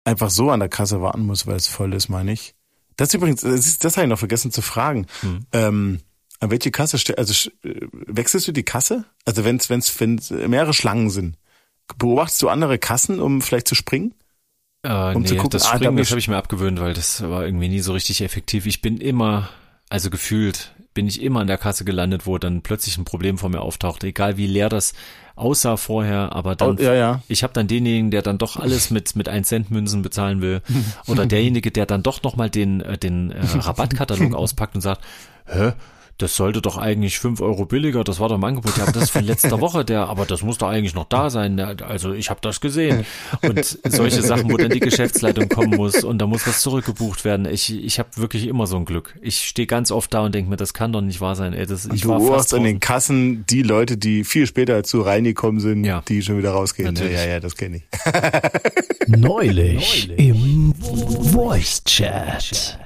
einfach 0.04 0.30
so 0.30 0.50
an 0.50 0.60
der 0.60 0.68
Kasse 0.68 1.00
warten 1.02 1.26
muss, 1.26 1.46
weil 1.46 1.56
es 1.56 1.68
voll 1.68 1.92
ist, 1.94 2.08
meine 2.08 2.32
ich. 2.32 2.54
Das 2.96 3.12
übrigens, 3.12 3.42
das, 3.42 3.66
ist, 3.66 3.84
das 3.84 3.96
habe 3.96 4.06
ich 4.06 4.10
noch 4.10 4.18
vergessen 4.18 4.50
zu 4.50 4.62
fragen. 4.62 5.06
Hm. 5.20 5.46
Ähm, 5.52 6.00
an 6.40 6.50
welche 6.50 6.70
Kasse, 6.70 6.98
also 7.16 7.50
wechselst 7.62 8.48
du 8.48 8.52
die 8.52 8.62
Kasse? 8.62 9.04
Also 9.24 9.44
wenn 9.44 9.56
es 9.56 9.70
wenn's, 9.70 10.00
wenn's 10.00 10.30
mehrere 10.30 10.74
Schlangen 10.74 11.10
sind, 11.10 11.36
beobachtest 11.98 12.42
du 12.42 12.48
andere 12.48 12.78
Kassen, 12.78 13.20
um 13.20 13.42
vielleicht 13.42 13.68
zu 13.68 13.74
springen? 13.74 14.14
Äh, 14.82 15.14
um 15.14 15.22
nee, 15.22 15.28
zu 15.28 15.36
gucken, 15.36 15.50
das 15.50 15.66
ah, 15.66 15.76
Springen, 15.76 15.96
das 15.96 16.10
habe 16.10 16.20
ich 16.20 16.28
mir 16.28 16.36
abgewöhnt, 16.36 16.80
weil 16.80 16.94
das 16.94 17.22
war 17.22 17.44
irgendwie 17.44 17.68
nie 17.68 17.80
so 17.80 17.92
richtig 17.92 18.20
effektiv. 18.20 18.66
Ich 18.66 18.82
bin 18.82 18.98
immer, 18.98 19.48
also 19.88 20.10
gefühlt 20.10 20.74
bin 20.94 21.08
ich 21.08 21.20
immer 21.20 21.40
an 21.40 21.46
der 21.46 21.58
Kasse 21.58 21.84
gelandet, 21.84 22.26
wo 22.26 22.38
dann 22.38 22.62
plötzlich 22.62 22.96
ein 22.96 23.04
Problem 23.04 23.36
vor 23.36 23.50
mir 23.50 23.60
auftaucht, 23.60 24.04
egal 24.04 24.36
wie 24.36 24.46
leer 24.46 24.68
das 24.68 24.94
aussah 25.36 25.76
vorher, 25.76 26.32
aber 26.32 26.54
dann, 26.54 26.78
oh, 26.78 26.82
ja, 26.82 26.94
ja. 26.94 27.22
ich 27.26 27.42
habe 27.42 27.52
dann 27.52 27.66
denjenigen, 27.66 28.12
der 28.12 28.22
dann 28.22 28.38
doch 28.38 28.56
alles 28.56 28.90
mit 28.90 29.16
mit 29.16 29.28
1 29.28 29.48
Cent 29.48 29.70
Münzen 29.70 30.02
bezahlen 30.02 30.40
will, 30.40 30.62
oder 31.06 31.26
derjenige, 31.26 31.72
der 31.72 31.86
dann 31.86 32.02
doch 32.04 32.22
nochmal 32.22 32.50
den 32.50 32.80
äh, 32.80 32.96
den 32.96 33.32
äh, 33.32 33.44
Rabattkatalog 33.44 34.34
auspackt 34.34 34.76
und 34.76 34.80
sagt, 34.80 35.02
hä, 35.46 35.72
das 36.18 36.36
sollte 36.36 36.62
doch 36.62 36.78
eigentlich 36.78 37.18
fünf 37.18 37.40
Euro 37.40 37.66
billiger, 37.66 38.04
das 38.04 38.20
war 38.20 38.28
doch 38.28 38.36
im 38.36 38.44
Angebot. 38.44 38.76
Ja, 38.76 38.84
aber 38.84 38.92
das 38.92 39.04
ist 39.04 39.10
von 39.10 39.24
letzter 39.24 39.60
Woche, 39.60 39.84
der, 39.84 40.08
aber 40.08 40.26
das 40.26 40.42
muss 40.42 40.58
doch 40.58 40.68
eigentlich 40.68 40.94
noch 40.94 41.08
da 41.08 41.28
sein. 41.28 41.58
Also 41.58 42.12
ich 42.12 42.30
habe 42.30 42.40
das 42.40 42.60
gesehen. 42.60 43.04
Und 43.42 43.78
solche 43.84 44.22
Sachen, 44.22 44.50
wo 44.50 44.56
dann 44.56 44.70
die 44.70 44.80
Geschäftsleitung 44.80 45.48
kommen 45.48 45.76
muss 45.76 46.04
und 46.04 46.18
da 46.18 46.26
muss 46.26 46.46
was 46.46 46.60
zurückgebucht 46.60 47.24
werden. 47.24 47.46
Ich, 47.46 47.74
ich 47.74 47.98
habe 47.98 48.10
wirklich 48.16 48.46
immer 48.46 48.66
so 48.66 48.76
ein 48.76 48.84
Glück. 48.84 49.16
Ich 49.22 49.40
stehe 49.40 49.66
ganz 49.66 49.90
oft 49.90 50.14
da 50.14 50.20
und 50.20 50.34
denke 50.34 50.50
mir, 50.50 50.56
das 50.56 50.72
kann 50.72 50.92
doch 50.92 51.00
nicht 51.00 51.20
wahr 51.20 51.34
sein. 51.34 51.52
Ey, 51.52 51.66
das, 51.66 51.86
ich 51.86 52.02
du 52.02 52.08
beobachtest 52.08 52.54
an 52.54 52.64
den 52.64 52.78
Kassen 52.78 53.44
die 53.46 53.62
Leute, 53.62 53.96
die 53.96 54.22
viel 54.24 54.46
später 54.46 54.84
zu 54.84 55.00
reingekommen 55.00 55.60
sind, 55.60 55.84
ja. 55.84 56.02
die 56.06 56.22
schon 56.22 56.38
wieder 56.38 56.52
rausgehen. 56.52 56.94
Natürlich. 56.94 57.16
Ja, 57.16 57.26
ja, 57.26 57.40
das 57.40 57.56
kenne 57.56 57.78
ich. 57.78 57.82
Neulich, 59.08 60.08
Neulich 60.08 60.28
im 60.28 60.74
Voice 61.32 61.82
Chat. 61.84 62.78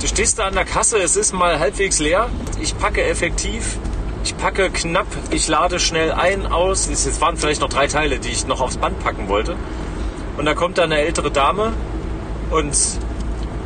Du 0.00 0.06
stehst 0.06 0.38
da 0.38 0.46
an 0.46 0.54
der 0.54 0.64
Kasse, 0.64 0.98
es 0.98 1.16
ist 1.16 1.32
mal 1.32 1.58
halbwegs 1.58 1.98
leer. 1.98 2.28
Ich 2.60 2.76
packe 2.76 3.02
effektiv, 3.02 3.78
ich 4.22 4.36
packe 4.36 4.70
knapp, 4.70 5.06
ich 5.30 5.48
lade 5.48 5.78
schnell 5.80 6.12
ein, 6.12 6.46
aus. 6.46 6.88
Es 6.88 7.20
waren 7.20 7.36
vielleicht 7.36 7.60
noch 7.60 7.68
drei 7.68 7.86
Teile, 7.86 8.18
die 8.18 8.28
ich 8.28 8.46
noch 8.46 8.60
aufs 8.60 8.76
Band 8.76 8.98
packen 9.02 9.28
wollte. 9.28 9.56
Und 10.36 10.44
da 10.44 10.54
kommt 10.54 10.78
da 10.78 10.82
eine 10.82 10.98
ältere 10.98 11.30
Dame 11.30 11.72
und 12.50 12.76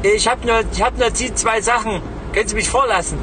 ich 0.03 0.29
habe 0.29 0.47
nur, 0.47 0.62
hab 0.81 0.99
nur 0.99 1.11
die 1.11 1.35
zwei 1.35 1.61
Sachen. 1.61 2.03
Können 2.33 2.49
Sie 2.49 2.55
mich 2.55 2.68
vorlassen? 2.68 3.18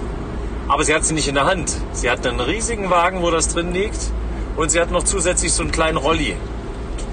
Aber 0.67 0.83
sie 0.83 0.93
hat 0.93 1.05
sie 1.05 1.13
nicht 1.13 1.27
in 1.27 1.35
der 1.35 1.45
Hand. 1.45 1.71
Sie 1.93 2.09
hat 2.09 2.25
einen 2.25 2.39
riesigen 2.39 2.89
Wagen, 2.89 3.21
wo 3.21 3.31
das 3.31 3.49
drin 3.49 3.71
liegt. 3.71 4.11
Und 4.57 4.71
sie 4.71 4.81
hat 4.81 4.91
noch 4.91 5.03
zusätzlich 5.03 5.53
so 5.53 5.61
einen 5.61 5.71
kleinen 5.71 5.97
Rolli. 5.97 6.35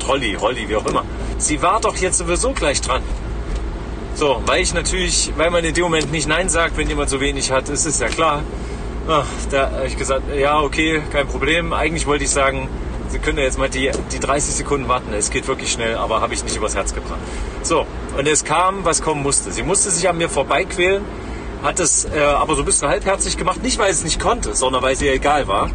Trolli, 0.00 0.34
Rolli, 0.34 0.68
wie 0.68 0.76
auch 0.76 0.86
immer. 0.86 1.04
Sie 1.38 1.60
war 1.60 1.80
doch 1.80 1.96
jetzt 1.96 2.18
sowieso 2.18 2.52
gleich 2.52 2.80
dran. 2.80 3.02
So, 4.14 4.42
weil 4.46 4.62
ich 4.62 4.74
natürlich, 4.74 5.32
weil 5.36 5.50
man 5.50 5.64
in 5.64 5.74
dem 5.74 5.84
Moment 5.84 6.12
nicht 6.12 6.28
Nein 6.28 6.48
sagt, 6.48 6.76
wenn 6.76 6.88
jemand 6.88 7.10
so 7.10 7.20
wenig 7.20 7.50
hat, 7.50 7.68
ist 7.68 7.86
es 7.86 7.98
ja 7.98 8.08
klar. 8.08 8.42
Ach, 9.08 9.26
da 9.50 9.70
habe 9.70 9.86
ich 9.86 9.96
gesagt, 9.96 10.22
ja, 10.36 10.60
okay, 10.60 11.02
kein 11.10 11.26
Problem. 11.26 11.72
Eigentlich 11.72 12.06
wollte 12.06 12.24
ich 12.24 12.30
sagen, 12.30 12.68
Sie 13.12 13.18
können 13.18 13.36
ja 13.36 13.44
jetzt 13.44 13.58
mal 13.58 13.68
die, 13.68 13.90
die 14.10 14.20
30 14.20 14.54
Sekunden 14.54 14.88
warten. 14.88 15.12
Es 15.12 15.30
geht 15.30 15.46
wirklich 15.46 15.70
schnell, 15.70 15.96
aber 15.96 16.22
habe 16.22 16.32
ich 16.32 16.42
nicht 16.44 16.56
übers 16.56 16.74
Herz 16.74 16.94
gebracht. 16.94 17.20
So, 17.62 17.84
und 18.16 18.26
es 18.26 18.42
kam, 18.42 18.86
was 18.86 19.02
kommen 19.02 19.22
musste. 19.22 19.52
Sie 19.52 19.62
musste 19.62 19.90
sich 19.90 20.08
an 20.08 20.16
mir 20.16 20.30
vorbeiquälen, 20.30 21.04
hat 21.62 21.78
es 21.78 22.06
äh, 22.06 22.18
aber 22.18 22.54
so 22.54 22.62
ein 22.62 22.64
bisschen 22.64 22.88
halbherzig 22.88 23.36
gemacht. 23.36 23.62
Nicht, 23.62 23.78
weil 23.78 23.90
es 23.90 24.02
nicht 24.02 24.18
konnte, 24.18 24.54
sondern 24.54 24.82
weil 24.82 24.94
es 24.94 25.02
ihr 25.02 25.12
egal 25.12 25.46
war. 25.46 25.70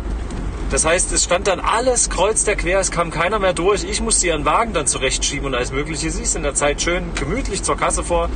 Das 0.70 0.84
heißt, 0.84 1.14
es 1.14 1.24
stand 1.24 1.48
dann 1.48 1.62
alles 1.62 2.10
kreuz 2.10 2.44
der 2.44 2.58
quer, 2.58 2.80
es 2.80 2.92
kam 2.92 3.10
keiner 3.10 3.40
mehr 3.40 3.54
durch. 3.54 3.86
Ich 3.86 4.02
musste 4.02 4.28
ihren 4.28 4.44
Wagen 4.44 4.74
dann 4.74 4.86
zurechtschieben 4.86 5.46
und 5.46 5.56
alles 5.56 5.72
Mögliche. 5.72 6.12
Sie 6.12 6.24
ist 6.24 6.36
in 6.36 6.44
der 6.44 6.56
Zeit 6.56 6.82
schön 6.82 7.14
gemütlich 7.16 7.64
zur 7.64 7.78
Kasse 7.78 8.04
vor. 8.04 8.30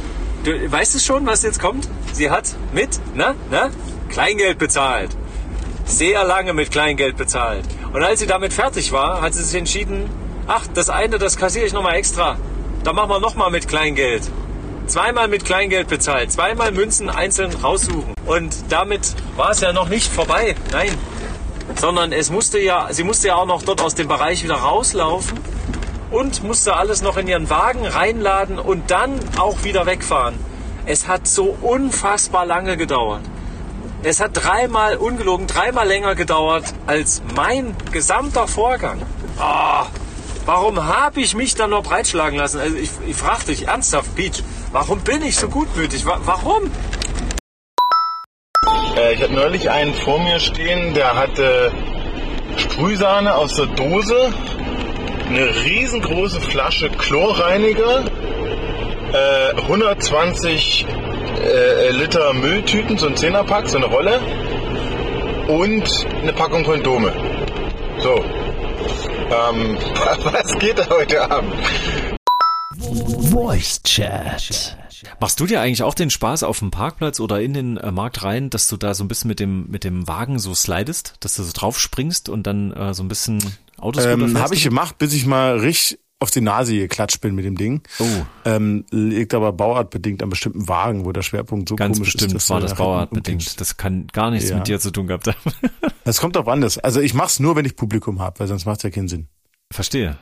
Du 0.45 0.71
weißt 0.71 0.95
du 0.95 0.99
schon, 0.99 1.25
was 1.25 1.43
jetzt 1.43 1.59
kommt? 1.59 1.89
Sie 2.13 2.31
hat 2.31 2.55
mit, 2.73 2.99
na, 3.15 3.35
na, 3.49 3.69
Kleingeld 4.09 4.57
bezahlt. 4.57 5.11
Sehr 5.85 6.23
lange 6.23 6.53
mit 6.53 6.71
Kleingeld 6.71 7.17
bezahlt. 7.17 7.65
Und 7.91 8.01
als 8.01 8.21
sie 8.21 8.27
damit 8.27 8.53
fertig 8.53 8.93
war, 8.93 9.21
hat 9.21 9.33
sie 9.33 9.43
sich 9.43 9.59
entschieden, 9.59 10.09
ach, 10.47 10.65
das 10.73 10.89
eine, 10.89 11.19
das 11.19 11.35
kassiere 11.35 11.65
ich 11.65 11.73
nochmal 11.73 11.95
extra. 11.95 12.37
Da 12.83 12.93
machen 12.93 13.09
wir 13.09 13.19
nochmal 13.19 13.51
mit 13.51 13.67
Kleingeld. 13.67 14.23
Zweimal 14.87 15.27
mit 15.27 15.45
Kleingeld 15.45 15.89
bezahlt, 15.89 16.31
zweimal 16.31 16.71
Münzen 16.71 17.09
einzeln 17.09 17.53
raussuchen. 17.53 18.13
Und 18.25 18.55
damit 18.69 19.15
war 19.35 19.51
es 19.51 19.61
ja 19.61 19.73
noch 19.73 19.89
nicht 19.89 20.11
vorbei. 20.11 20.55
Nein, 20.71 20.97
sondern 21.75 22.11
es 22.11 22.29
musste 22.29 22.59
ja, 22.59 22.87
sie 22.91 23.03
musste 23.03 23.29
ja 23.29 23.35
auch 23.35 23.45
noch 23.45 23.63
dort 23.63 23.81
aus 23.81 23.95
dem 23.95 24.07
Bereich 24.07 24.43
wieder 24.43 24.55
rauslaufen 24.55 25.39
und 26.11 26.43
musste 26.43 26.75
alles 26.75 27.01
noch 27.01 27.17
in 27.17 27.27
ihren 27.27 27.49
Wagen 27.49 27.85
reinladen 27.85 28.59
und 28.59 28.91
dann 28.91 29.19
auch 29.37 29.63
wieder 29.63 29.85
wegfahren. 29.85 30.35
Es 30.85 31.07
hat 31.07 31.27
so 31.27 31.57
unfassbar 31.61 32.45
lange 32.45 32.75
gedauert. 32.75 33.21
Es 34.03 34.19
hat 34.19 34.31
dreimal, 34.33 34.97
ungelogen, 34.97 35.45
dreimal 35.47 35.87
länger 35.87 36.15
gedauert 36.15 36.65
als 36.87 37.21
mein 37.35 37.75
gesamter 37.91 38.47
Vorgang. 38.47 38.99
Oh, 39.39 39.85
warum 40.45 40.83
habe 40.83 41.21
ich 41.21 41.35
mich 41.35 41.53
dann 41.53 41.69
nur 41.69 41.83
breitschlagen 41.83 42.37
lassen? 42.39 42.59
Also 42.59 42.75
ich, 42.75 42.89
ich 43.07 43.15
frage 43.15 43.45
dich 43.45 43.67
ernsthaft, 43.67 44.15
Peach, 44.15 44.43
warum 44.71 45.01
bin 45.01 45.21
ich 45.21 45.37
so 45.37 45.49
gutmütig? 45.49 46.05
Warum? 46.05 46.71
Äh, 49.11 49.13
ich 49.13 49.21
hatte 49.21 49.33
neulich 49.33 49.69
einen 49.69 49.93
vor 49.93 50.19
mir 50.19 50.39
stehen, 50.39 50.93
der 50.93 51.15
hatte 51.15 51.71
Sprühsahne 52.57 53.35
aus 53.35 53.55
der 53.55 53.67
Dose, 53.67 54.33
eine 55.29 55.55
riesengroße 55.63 56.41
Flasche 56.41 56.89
Chlorreiniger, 56.89 58.03
äh, 59.13 59.61
120 59.61 60.85
äh, 61.43 61.89
Liter 61.91 62.33
Mülltüten, 62.33 62.97
so 62.97 63.07
ein 63.07 63.15
Zehnerpack, 63.15 63.67
so 63.67 63.77
eine 63.77 63.87
Rolle 63.87 64.19
und 65.47 65.89
eine 66.21 66.33
Packung 66.33 66.63
Kondome. 66.63 67.13
So. 67.99 68.23
Ähm, 69.29 69.77
was 70.23 70.59
geht 70.59 70.79
da 70.79 70.89
heute 70.89 71.29
Abend? 71.29 71.53
Voice 73.31 73.81
Chat. 73.83 74.77
Machst 75.19 75.39
du 75.39 75.45
dir 75.45 75.61
eigentlich 75.61 75.83
auch 75.83 75.93
den 75.95 76.09
Spaß 76.09 76.43
auf 76.43 76.59
dem 76.59 76.71
Parkplatz 76.71 77.19
oder 77.19 77.41
in 77.41 77.53
den 77.53 77.77
äh, 77.77 77.91
Markt 77.91 78.23
rein, 78.23 78.49
dass 78.49 78.67
du 78.67 78.77
da 78.77 78.93
so 78.93 79.03
ein 79.03 79.07
bisschen 79.07 79.27
mit 79.27 79.39
dem 79.39 79.67
mit 79.69 79.83
dem 79.83 80.07
Wagen 80.07 80.39
so 80.39 80.53
slidest, 80.53 81.15
dass 81.21 81.35
du 81.35 81.43
so 81.43 81.51
drauf 81.53 81.79
springst 81.79 82.29
und 82.29 82.45
dann 82.47 82.71
äh, 82.73 82.93
so 82.93 83.03
ein 83.03 83.07
bisschen 83.07 83.39
Autos 83.79 84.05
Ähm, 84.05 84.37
Habe 84.39 84.55
ich 84.55 84.63
gemacht, 84.63 84.97
bis 84.97 85.13
ich 85.13 85.25
mal 85.25 85.57
richtig 85.57 85.99
auf 86.19 86.29
die 86.29 86.41
Nase 86.41 86.75
geklatscht 86.75 87.19
bin 87.21 87.33
mit 87.33 87.45
dem 87.45 87.57
Ding. 87.57 87.81
Oh. 87.97 88.05
Ähm, 88.45 88.85
liegt 88.91 89.33
aber 89.33 89.51
bauartbedingt 89.53 90.21
an 90.21 90.29
bestimmten 90.29 90.67
Wagen, 90.67 91.03
wo 91.03 91.11
der 91.11 91.23
Schwerpunkt 91.23 91.67
so 91.67 91.75
Ganz 91.75 91.97
komisch 91.97 92.13
bestimmt 92.13 92.33
ist. 92.33 92.43
dass 92.43 92.49
war 92.51 92.59
du 92.59 92.67
das 92.67 92.77
bauartbedingt. 92.77 93.59
Das 93.59 93.75
kann 93.77 94.05
gar 94.13 94.29
nichts 94.29 94.49
Ja. 94.51 94.57
mit 94.57 94.67
dir 94.67 94.79
zu 94.79 94.91
tun 94.91 95.07
gehabt 95.07 95.27
haben. 95.27 95.37
Das 96.03 96.19
kommt 96.19 96.35
doch 96.35 96.47
anders. 96.47 96.79
Also 96.79 96.99
ich 96.99 97.13
mach's 97.13 97.39
nur, 97.39 97.55
wenn 97.55 97.63
ich 97.65 97.75
Publikum 97.75 98.19
habe, 98.21 98.39
weil 98.39 98.47
sonst 98.47 98.65
macht's 98.65 98.81
ja 98.81 98.89
keinen 98.89 99.07
Sinn. 99.07 99.27
Verstehe. 99.71 100.17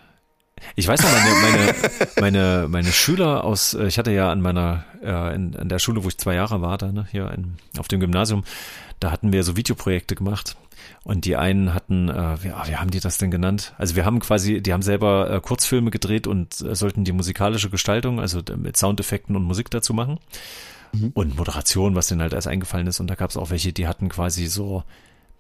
Ich 0.76 0.88
weiß 0.88 1.02
noch, 1.02 1.10
meine, 1.12 1.36
meine, 1.42 1.76
meine, 2.20 2.68
meine 2.70 2.92
Schüler 2.92 3.44
aus, 3.44 3.74
äh, 3.74 3.88
ich 3.88 3.98
hatte 3.98 4.12
ja 4.12 4.32
an 4.32 4.42
meiner, 4.42 4.84
äh, 5.04 5.36
in, 5.36 5.56
an 5.56 5.70
der 5.70 5.80
Schule, 5.80 6.04
wo 6.04 6.08
ich 6.08 6.18
zwei 6.18 6.36
Jahre 6.36 6.62
war, 6.62 6.78
da, 6.78 6.92
ne, 6.92 7.08
hier 7.12 7.32
in, 7.32 7.56
auf 7.78 7.88
dem 7.88 8.00
Gymnasium, 8.00 8.44
da 9.00 9.12
hatten 9.12 9.32
wir 9.32 9.44
so 9.44 9.56
Videoprojekte 9.56 10.16
gemacht. 10.16 10.56
Und 11.04 11.26
die 11.26 11.36
einen 11.36 11.74
hatten, 11.74 12.10
äh, 12.10 12.44
wie, 12.44 12.52
ah, 12.52 12.64
wie 12.68 12.76
haben 12.76 12.92
die 12.92 13.00
das 13.00 13.18
denn 13.18 13.32
genannt? 13.32 13.74
Also 13.78 13.96
wir 13.96 14.06
haben 14.06 14.20
quasi, 14.20 14.62
die 14.62 14.74
haben 14.74 14.82
selber 14.82 15.30
äh, 15.32 15.40
Kurzfilme 15.42 15.92
gedreht 15.92 16.28
und 16.28 16.62
äh, 16.62 16.76
sollten 16.76 17.04
die 17.04 17.12
musikalische 17.12 17.70
Gestaltung, 17.70 18.20
also 18.20 18.42
d- 18.42 18.56
mit 18.56 18.78
Soundeffekten 18.78 19.36
und 19.36 19.44
Musik 19.44 19.70
dazu 19.72 19.94
machen. 19.94 20.20
Und 21.14 21.38
Moderation, 21.38 21.94
was 21.94 22.08
denen 22.08 22.22
halt 22.22 22.34
erst 22.34 22.48
eingefallen 22.48 22.88
ist. 22.88 23.00
Und 23.00 23.08
da 23.12 23.14
gab 23.16 23.30
es 23.30 23.38
auch 23.38 23.52
welche, 23.52 23.72
die 23.72 23.88
hatten 23.88 24.10
quasi 24.10 24.48
so 24.48 24.84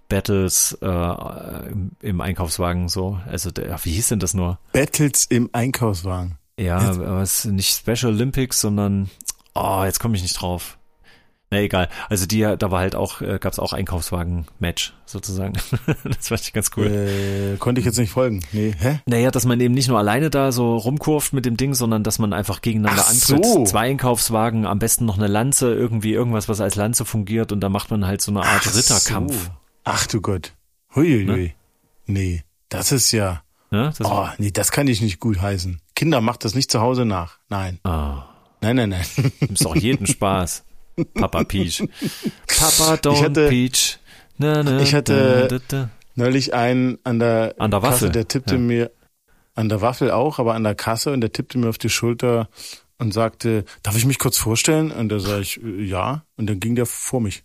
Battles 0.10 0.78
äh, 0.82 1.66
im, 2.02 2.20
Einkaufswagen 2.20 2.90
so. 2.90 3.20
Also 3.28 3.52
der, 3.52 3.80
wie 3.86 3.92
hieß 3.92 4.10
denn 4.10 4.20
das 4.20 4.34
nur? 4.34 4.60
Battles 4.74 5.26
im 5.26 5.50
Einkaufswagen. 5.54 6.38
Ja, 6.60 6.98
was 6.98 7.46
nicht 7.46 7.70
Special 7.74 8.12
Olympics, 8.12 8.60
sondern 8.60 9.10
oh, 9.56 9.84
jetzt 9.86 10.00
komme 10.00 10.18
ich 10.18 10.24
nicht 10.24 10.42
drauf. 10.42 10.78
Na 11.52 11.62
egal. 11.62 11.90
Also 12.10 12.28
die, 12.28 12.42
da 12.42 12.72
war 12.72 12.80
halt 12.80 12.96
auch, 12.96 13.22
äh, 13.22 13.40
gab 13.40 13.54
es 13.54 13.60
auch 13.60 13.74
Einkaufswagen-Match 13.74 14.94
sozusagen. 15.06 15.54
das 16.04 16.28
fand 16.28 16.42
ich 16.42 16.54
ganz 16.54 16.70
cool. 16.78 16.86
Äh, 16.86 17.58
konnte 17.58 17.80
ich 17.80 17.86
jetzt 17.86 17.98
nicht 17.98 18.12
folgen. 18.12 18.44
Nee, 18.52 18.76
hä? 18.78 19.00
Naja, 19.08 19.32
dass 19.32 19.46
man 19.46 19.60
eben 19.60 19.74
nicht 19.74 19.88
nur 19.88 19.98
alleine 19.98 20.30
da 20.30 20.52
so 20.52 20.76
rumkurft 20.76 21.34
mit 21.34 21.46
dem 21.46 21.58
Ding, 21.58 21.74
sondern 21.74 22.04
dass 22.04 22.20
man 22.20 22.34
einfach 22.34 22.62
gegeneinander 22.62 23.04
Ach 23.04 23.10
antritt. 23.10 23.46
so. 23.46 23.64
Zwei 23.64 23.90
Einkaufswagen, 23.90 24.68
am 24.68 24.78
besten 24.78 25.06
noch 25.06 25.18
eine 25.18 25.28
Lanze, 25.28 25.74
irgendwie 25.74 26.14
irgendwas, 26.14 26.50
was 26.50 26.62
als 26.62 26.76
Lanze 26.76 27.04
fungiert 27.04 27.52
und 27.52 27.62
da 27.62 27.70
macht 27.70 27.90
man 27.90 28.06
halt 28.06 28.22
so 28.22 28.32
eine 28.32 28.42
Art 28.42 28.68
Ach 28.68 28.76
Ritterkampf. 28.76 29.34
so. 29.34 29.50
Ach 29.92 30.08
du 30.08 30.22
Gott. 30.22 30.54
Huiuiui. 30.96 31.26
Ne? 31.26 31.54
Nee, 32.06 32.44
das 32.70 32.92
ist 32.92 33.12
ja. 33.12 33.44
Ne? 33.72 33.94
Das 33.98 34.02
Oh, 34.10 34.28
nee, 34.38 34.52
das 34.52 34.72
kann 34.72 34.88
ich 34.88 35.02
nicht 35.02 35.20
gut 35.20 35.42
heißen. 35.42 35.80
Kinder, 35.96 36.22
macht 36.22 36.46
das 36.46 36.56
nicht 36.56 36.72
zu 36.72 36.80
Hause 36.82 37.06
nach. 37.06 37.40
Nein. 37.50 37.80
Ah, 37.84 38.26
Nein, 38.62 38.76
nein, 38.76 38.90
nein. 38.90 39.06
ist 39.54 39.64
doch 39.66 39.76
jeden 39.76 40.06
Spaß. 40.08 40.64
Papa 41.14 41.44
Peach. 41.44 41.84
Papa 42.48 43.00
Ich 43.14 43.24
hatte- 43.24 43.48
Peach. 43.50 44.00
Na, 44.38 44.64
na, 44.64 44.80
ich 44.82 44.94
hatte- 44.94 45.48
da, 45.50 45.60
da. 45.68 45.90
Neulich 46.16 46.54
einen 46.54 46.98
an 47.06 47.20
der, 47.20 47.56
An 47.60 47.72
der 47.72 47.80
Kasse, 47.80 48.10
der 48.10 48.28
tippte 48.28 48.56
ja. 48.56 48.60
mir, 48.60 48.92
an 49.56 49.70
der 49.70 49.80
Waffel 49.82 50.12
auch, 50.12 50.40
aber 50.40 50.54
an 50.56 50.64
der 50.64 50.76
Kasse 50.76 51.14
und 51.14 51.22
der 51.22 51.32
tippte 51.32 51.58
mir 51.58 51.70
auf 51.70 51.78
die 51.78 51.90
Schulter 51.90 52.50
und 52.98 53.14
sagte, 53.14 53.64
darf 53.84 53.96
ich 53.96 54.06
mich 54.06 54.20
kurz 54.20 54.38
vorstellen? 54.38 54.92
Und 54.92 55.10
da 55.10 55.20
sage 55.20 55.42
ich, 55.42 55.64
äh, 55.64 55.84
ja. 55.84 56.26
Und 56.36 56.48
dann 56.50 56.60
ging 56.60 56.76
der 56.76 56.86
vor 56.86 57.22
mich. 57.22 57.44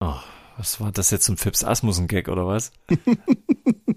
Oh, 0.00 0.14
was 0.60 0.78
war 0.80 0.92
das 0.92 1.10
jetzt 1.10 1.24
zum 1.24 1.36
Fips 1.36 1.64
Asmussen-Gag 1.64 2.28
oder 2.28 2.46
was? 2.46 2.70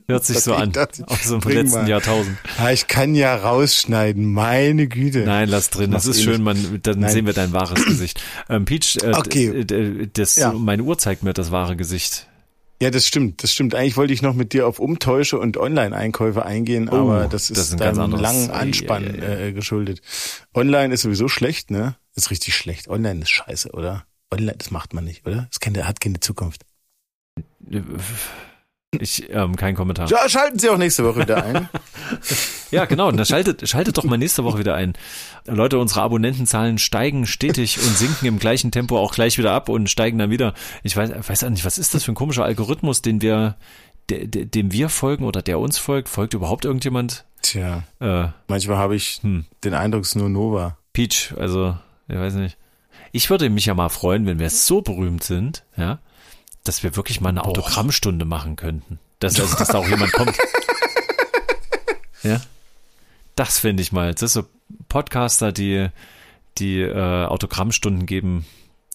Hört 0.08 0.26
sich 0.26 0.36
Das 0.38 0.46
so 0.46 0.56
an. 0.56 0.72
das- 0.72 1.02
Aus 1.04 1.22
dem 1.28 1.40
letzten 1.42 1.82
mal. 1.82 1.90
Jahrtausend. 1.90 2.38
Ja, 2.58 2.72
ich 2.72 2.88
kann 2.88 3.16
ja 3.16 3.36
rausschneiden, 3.36 4.26
meine 4.32 4.88
Güte. 4.88 5.20
Nein, 5.20 5.50
lass 5.50 5.70
drin. 5.70 5.92
Das 5.92 6.06
Mach's 6.06 6.18
ist 6.18 6.24
eh 6.24 6.26
schön, 6.32 6.44
man, 6.44 6.80
dann 6.84 7.00
Nein. 7.00 7.12
sehen 7.12 7.26
wir 7.26 7.34
dein 7.34 7.54
wahres 7.54 7.84
Gesicht. 7.86 8.22
Ähm, 8.50 8.66
Peach, 8.66 8.98
äh, 9.04 9.12
Okay. 9.16 10.10
das, 10.14 10.36
Ja. 10.36 10.52
meine 10.54 10.84
Uhr 10.84 10.98
zeigt 10.98 11.24
mir 11.24 11.34
das 11.34 11.52
wahre 11.52 11.76
Gesicht. 11.76 12.28
Ja, 12.82 12.90
das 12.90 13.08
stimmt, 13.08 13.44
das 13.44 13.52
stimmt. 13.54 13.76
Eigentlich 13.76 13.96
wollte 13.96 14.14
ich 14.14 14.22
noch 14.22 14.34
mit 14.34 14.52
dir 14.52 14.68
auf 14.68 14.80
Umtäusche 14.80 15.40
und 15.40 15.56
Online-Einkäufe 15.58 16.44
eingehen, 16.46 16.90
aber 16.90 17.22
das 17.30 17.48
das 17.48 17.50
ist, 17.50 17.58
ist 17.60 17.72
ein 17.74 17.80
ganz 17.80 17.98
deinem 17.98 18.20
langen 18.20 18.52
Anspann 18.52 19.06
ei, 19.22 19.26
ei. 19.26 19.48
Äh, 19.48 19.54
geschuldet. 19.54 20.02
Online 20.54 20.94
ist 20.94 21.04
sowieso 21.04 21.30
schlecht, 21.30 21.72
ne? 21.72 21.96
Ist 22.16 22.30
richtig 22.30 22.56
schlecht. 22.56 22.90
Online 22.90 23.22
ist 23.22 23.30
scheiße, 23.30 23.72
oder? 23.72 24.06
Online, 24.34 24.58
das 24.58 24.72
macht 24.72 24.94
man 24.94 25.04
nicht, 25.06 25.26
oder? 25.26 25.48
Das 25.50 25.60
kennt, 25.60 25.82
hat 25.84 26.00
keine 26.02 26.20
Zukunft. 26.20 26.62
Ich, 29.00 29.28
ähm, 29.32 29.56
kein 29.56 29.76
Kommentar. 29.76 30.08
Ja, 30.10 30.30
schalten 30.30 30.60
Sie 30.60 30.70
auch 30.70 30.78
nächste 30.78 31.04
Woche 31.04 31.22
wieder 31.22 31.44
ein. 31.44 31.70
Ja, 32.72 32.86
genau. 32.86 33.08
Und 33.08 33.24
schaltet, 33.28 33.70
schaltet 33.70 34.00
doch 34.00 34.04
mal 34.04 34.18
nächste 34.18 34.44
Woche 34.44 34.58
wieder 34.58 34.74
ein. 34.74 34.94
Leute, 35.46 35.78
unsere 35.78 36.02
Abonnentenzahlen 36.02 36.80
steigen 36.80 37.28
stetig 37.28 37.78
und 37.78 37.96
sinken 37.96 38.26
im 38.26 38.40
gleichen 38.40 38.72
Tempo 38.72 38.98
auch 38.98 39.14
gleich 39.14 39.38
wieder 39.38 39.52
ab 39.52 39.70
und 39.70 39.92
steigen 39.92 40.18
dann 40.18 40.32
wieder. 40.32 40.56
Ich 40.82 40.98
weiß, 40.98 41.12
weiß 41.30 41.44
auch 41.44 41.50
nicht, 41.52 41.66
was 41.66 41.78
ist 41.78 41.94
das 41.94 42.04
für 42.04 42.12
ein 42.14 42.16
komischer 42.16 42.46
Algorithmus, 42.46 43.04
den 43.04 43.22
wir, 43.22 43.58
de, 44.10 44.26
de, 44.26 44.46
dem 44.46 44.72
wir 44.72 44.90
folgen 44.90 45.24
oder 45.26 45.44
der 45.44 45.60
uns 45.60 45.78
folgt? 45.78 46.10
Folgt 46.10 46.34
überhaupt 46.34 46.66
irgendjemand? 46.66 47.26
Tja, 47.44 47.84
Äh, 48.00 48.30
manchmal 48.48 48.78
habe 48.78 48.96
ich 48.96 49.20
Hm. 49.22 49.46
den 49.64 49.76
Eindruck, 49.76 50.02
es 50.02 50.10
ist 50.10 50.16
nur 50.16 50.30
Nova. 50.30 50.78
Peach, 50.94 51.32
also, 51.38 51.78
ich 52.08 52.16
weiß 52.18 52.34
nicht. 52.34 52.58
Ich 53.14 53.30
würde 53.30 53.50
mich 53.50 53.68
ja 53.68 53.76
mal 53.76 53.90
freuen, 53.90 54.26
wenn 54.26 54.40
wir 54.40 54.50
so 54.50 54.82
berühmt 54.82 55.24
sind, 55.24 55.64
ja, 55.78 56.00
dass 56.64 56.82
wir 56.82 56.96
wirklich 56.96 57.22
mal 57.22 57.30
eine 57.30 57.46
Autogrammstunde 57.46 58.26
machen 58.26 58.56
könnten. 58.56 59.00
Dass, 59.20 59.40
also, 59.40 59.56
dass 59.56 59.68
da 59.70 59.78
auch 59.78 59.88
jemand 59.88 60.12
kommt. 60.12 60.38
Ja. 62.24 62.40
Das 63.36 63.60
finde 63.60 63.84
ich 63.84 63.92
mal. 63.92 64.14
Das 64.14 64.22
ist 64.22 64.34
so 64.34 64.46
Podcaster, 64.88 65.52
die, 65.52 65.90
die 66.58 66.80
äh, 66.80 67.26
Autogrammstunden 67.26 68.06
geben 68.06 68.46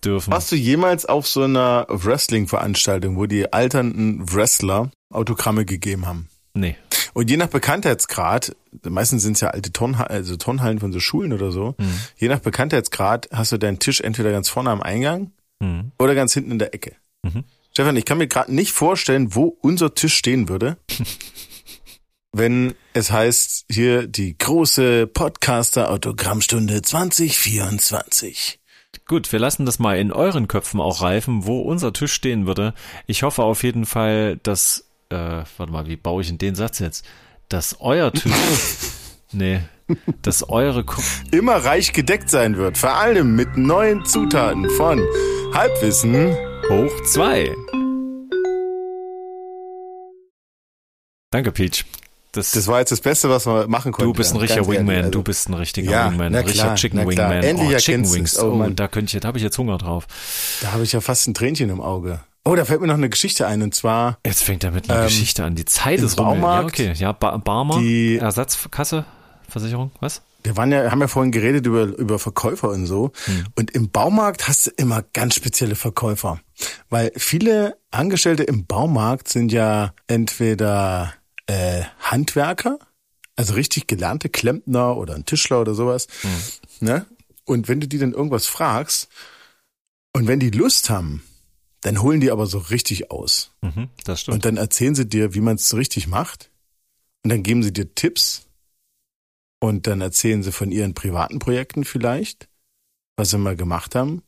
dürfen. 0.03 0.33
Warst 0.33 0.51
du 0.51 0.57
jemals 0.57 1.05
auf 1.05 1.29
so 1.29 1.43
einer 1.43 1.85
Wrestling-Veranstaltung, 1.91 3.19
wo 3.19 3.27
die 3.27 3.53
alternden 3.53 4.33
Wrestler 4.33 4.91
Autogramme 5.11 5.67
gegeben 5.67 6.07
haben? 6.07 6.31
Nee. 6.55 6.77
Und 7.19 7.29
je 7.29 7.37
nach 7.37 7.49
Bekanntheitsgrad, 7.49 8.55
meistens 8.89 9.25
sind 9.25 9.33
es 9.33 9.41
ja 9.41 9.49
alte 9.49 9.73
Turnhallen, 9.73 10.09
also 10.09 10.37
Turnhallen 10.37 10.79
von 10.79 10.93
so 10.93 11.01
Schulen 11.01 11.33
oder 11.33 11.51
so, 11.51 11.75
Mhm. 11.77 11.99
je 12.17 12.29
nach 12.29 12.39
Bekanntheitsgrad 12.39 13.29
hast 13.33 13.51
du 13.51 13.59
deinen 13.59 13.81
Tisch 13.81 14.01
entweder 14.01 14.31
ganz 14.31 14.49
vorne 14.49 14.71
am 14.71 14.81
Eingang 14.81 15.33
Mhm. 15.59 15.91
oder 15.99 16.15
ganz 16.15 16.33
hinten 16.33 16.53
in 16.53 16.61
der 16.61 16.75
Ecke. 16.75 16.93
Mhm. 17.25 17.43
Stefan, 17.73 17.97
ich 17.97 18.05
kann 18.05 18.19
mir 18.19 18.29
gerade 18.29 18.55
nicht 18.55 18.71
vorstellen, 18.71 19.35
wo 19.35 19.47
unser 19.63 19.97
Tisch 19.97 20.15
stehen 20.15 20.49
würde, 20.49 20.77
wenn 22.33 22.75
es 22.93 23.11
heißt, 23.11 23.65
hier 23.69 24.07
die 24.07 24.39
große 24.39 25.09
Podcaster-Autogrammstunde 25.09 26.83
2024. 26.83 28.61
Gut, 29.09 29.33
wir 29.33 29.39
lassen 29.41 29.67
das 29.67 29.79
mal 29.81 29.99
in 29.99 30.13
euren 30.13 30.47
Köpfen 30.47 30.81
auch 30.81 31.03
reifen, 31.03 31.47
wo 31.47 31.63
unser 31.63 31.93
Tisch 31.93 32.13
stehen 32.13 32.47
würde. 32.47 32.75
Ich 33.09 33.23
hoffe 33.25 33.43
auf 33.43 33.63
jeden 33.65 33.87
Fall, 33.87 34.37
dass, 34.45 34.85
äh, 35.11 35.43
warte 35.57 35.73
mal, 35.73 35.87
wie 35.87 35.97
baue 35.97 36.23
ich 36.23 36.29
in 36.31 36.39
den 36.39 36.55
Satz 36.55 36.79
jetzt? 36.79 37.05
Dass 37.49 37.77
euer 37.81 38.13
Tisch, 38.13 38.33
nee, 39.33 39.61
dass 40.23 40.49
eure, 40.49 40.85
Ko 40.85 41.01
Immer 41.31 41.57
reich 41.57 41.93
gedeckt 41.93 42.29
sein 42.29 42.57
wird, 42.57 42.77
vor 42.77 42.93
allem 42.95 43.35
mit 43.35 43.57
neuen 43.57 44.05
Zutaten 44.05 44.69
von 44.71 45.01
Halbwissen. 45.55 46.35
hoch 46.69 47.03
zwei. 47.07 47.51
Danke, 51.31 51.53
Peach. 51.53 51.85
Das, 52.33 52.53
Das 52.53 52.67
war 52.69 52.79
jetzt 52.81 52.93
das 52.93 53.01
Beste, 53.01 53.31
was 53.31 53.47
man 53.47 53.69
machen 53.71 53.93
konnte. 53.93 54.07
du 54.07 54.13
bist 54.13 54.35
ein 54.35 54.39
richtiger 54.39 54.61
Ganz 54.61 54.69
ehrlich, 54.69 54.81
Wingman, 54.81 54.97
also. 55.05 55.11
du 55.11 55.23
bist 55.23 55.49
ein 55.49 55.55
richtiger 55.55 55.91
Ja, 55.91 56.11
Wingman, 56.11 56.27
ein 56.35 56.45
richtiger 56.45 56.65
klar, 56.65 56.75
Chicken 56.77 56.99
klar. 57.09 57.31
Wingman. 57.31 57.43
Endlich 57.43 57.75
oh, 57.75 57.79
Chicken. 57.79 58.13
Wings. 58.13 58.39
Oh, 58.39 58.63
Oh, 58.63 58.69
da 58.71 58.89
könnte 58.89 59.17
ich, 59.17 59.21
da 59.23 59.29
habe 59.29 59.39
ich 59.39 59.45
jetzt 59.45 59.57
Hunger 59.57 59.79
drauf. 59.79 60.07
Da 60.61 60.73
habe 60.73 60.85
ich 60.85 60.93
ja 60.93 61.01
fast 61.01 61.27
ein 61.27 61.33
Tränchen 61.35 61.71
im 61.71 61.81
Auge. 61.81 62.21
Oh, 62.45 62.55
da 62.55 62.65
fällt 62.65 62.81
mir 62.81 62.87
noch 62.87 62.95
eine 62.95 63.11
Geschichte 63.11 63.47
ein 63.47 63.63
und 63.63 63.75
zwar 63.75 64.19
Jetzt 64.25 64.43
fängt 64.43 64.65
er 64.65 64.71
mit 64.71 64.89
einer 64.89 65.01
Ähm, 65.01 65.07
Geschichte 65.07 65.45
an. 65.45 65.55
Die 65.55 65.65
Zeit 65.67 66.01
ist 66.01 66.19
rum. 66.19 66.41
Ja, 66.41 66.63
okay. 66.65 66.93
Ja, 66.97 67.13
ba 67.13 67.37
Barmer, 67.37 67.79
die- 67.81 68.17
Ersatzkasse, 68.17 69.05
Versicherung, 69.49 69.91
was? 70.01 70.23
wir 70.45 70.57
waren 70.57 70.71
ja, 70.73 70.91
haben 70.91 71.01
ja 71.01 71.09
vorhin 71.09 71.33
geredet 71.33 71.67
über, 71.67 71.83
über 71.85 72.19
Verkäufer 72.19 72.71
und 72.71 72.87
so. 72.87 73.11
Hm. 73.25 73.47
Und 73.57 73.73
im 73.73 73.91
Baumarkt 73.91 74.49
hast 74.49 74.67
du 74.67 74.71
immer 74.77 75.03
ganz 75.13 75.35
spezielle 75.35 75.75
Verkäufer. 75.75 76.41
Weil 76.89 77.13
viele 77.17 77.77
Angestellte 77.91 78.45
im 78.45 78.65
Baumarkt 78.65 79.29
sind 79.29 79.53
ja 79.53 79.93
entweder 80.07 81.13
äh, 81.49 81.83
Handwerker, 82.01 82.79
also 83.37 83.55
richtig 83.55 83.89
gelernte 83.89 84.29
Klempner 84.31 84.97
oder 84.97 85.17
ein 85.17 85.27
Tischler 85.27 85.61
oder 85.61 85.75
sowas. 85.75 86.07
Hm. 86.23 86.31
Ne? 86.89 87.07
Und 87.45 87.69
wenn 87.69 87.81
du 87.81 87.89
die 87.89 87.99
dann 87.99 88.13
irgendwas 88.13 88.47
fragst 88.47 89.09
und 90.15 90.29
wenn 90.29 90.41
die 90.41 90.51
Lust 90.51 90.89
haben, 90.89 91.23
dann 91.81 92.03
holen 92.03 92.21
die 92.21 92.31
aber 92.31 92.47
so 92.47 92.59
richtig 92.59 93.11
aus. 93.11 93.53
Mhm, 93.63 93.89
das 94.05 94.23
stimmt. 94.23 94.35
Und 94.35 94.45
dann 94.45 94.57
erzählen 94.57 94.95
sie 94.95 95.07
dir, 95.07 95.35
wie 95.35 95.41
man 95.41 95.57
es 95.57 95.75
richtig 95.75 96.07
macht. 96.07 96.51
Und 97.23 97.31
dann 97.31 97.43
geben 97.43 97.63
sie 97.63 97.73
dir 97.73 97.95
Tipps. 97.95 98.47
Und 99.61 99.87
dann 99.87 100.01
erzählen 100.01 100.43
sie 100.43 100.53
von 100.53 100.71
ihren 100.71 100.95
privaten 100.95 101.39
Projekten 101.39 101.85
vielleicht, 101.85 102.49
was 103.17 103.31
sie 103.31 103.39
mal 103.39 103.57
gemacht 103.57 103.95
haben. 103.95 104.23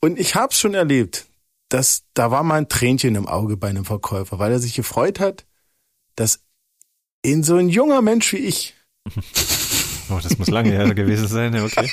Und 0.00 0.18
ich 0.18 0.34
habe 0.34 0.54
schon 0.54 0.74
erlebt, 0.74 1.26
dass 1.68 2.04
da 2.14 2.30
war 2.30 2.42
mal 2.42 2.56
ein 2.56 2.68
Tränchen 2.68 3.14
im 3.14 3.28
Auge 3.28 3.56
bei 3.56 3.68
einem 3.68 3.84
Verkäufer, 3.84 4.38
weil 4.38 4.52
er 4.52 4.58
sich 4.58 4.74
gefreut 4.74 5.20
hat, 5.20 5.46
dass 6.16 6.40
in 7.22 7.42
so 7.42 7.56
ein 7.56 7.68
junger 7.68 8.02
Mensch 8.02 8.32
wie 8.32 8.38
ich 8.38 8.74
Oh, 10.10 10.20
das 10.22 10.36
muss 10.36 10.48
lange 10.48 10.70
her 10.70 10.94
gewesen 10.94 11.28
sein, 11.28 11.58
okay. 11.62 11.90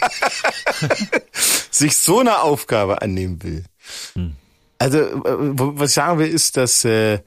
sich 1.71 1.97
so 1.97 2.19
eine 2.19 2.41
Aufgabe 2.41 3.01
annehmen 3.01 3.41
will. 3.43 3.63
Hm. 4.13 4.35
Also, 4.79 4.97
äh, 4.97 5.21
was 5.23 5.91
ich 5.91 5.95
sagen 5.95 6.19
will, 6.19 6.27
ist, 6.27 6.57
dass 6.57 6.85
äh, 6.85 7.19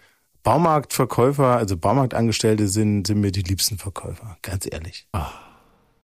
Baumarktverkäufer, 0.42 1.56
also 1.56 1.76
Baumarktangestellte 1.76 2.66
sind, 2.66 3.06
sind 3.06 3.20
mir 3.20 3.30
die 3.30 3.42
liebsten 3.42 3.78
Verkäufer, 3.78 4.36
ganz 4.42 4.66
ehrlich. 4.70 5.06
Ah. 5.12 5.41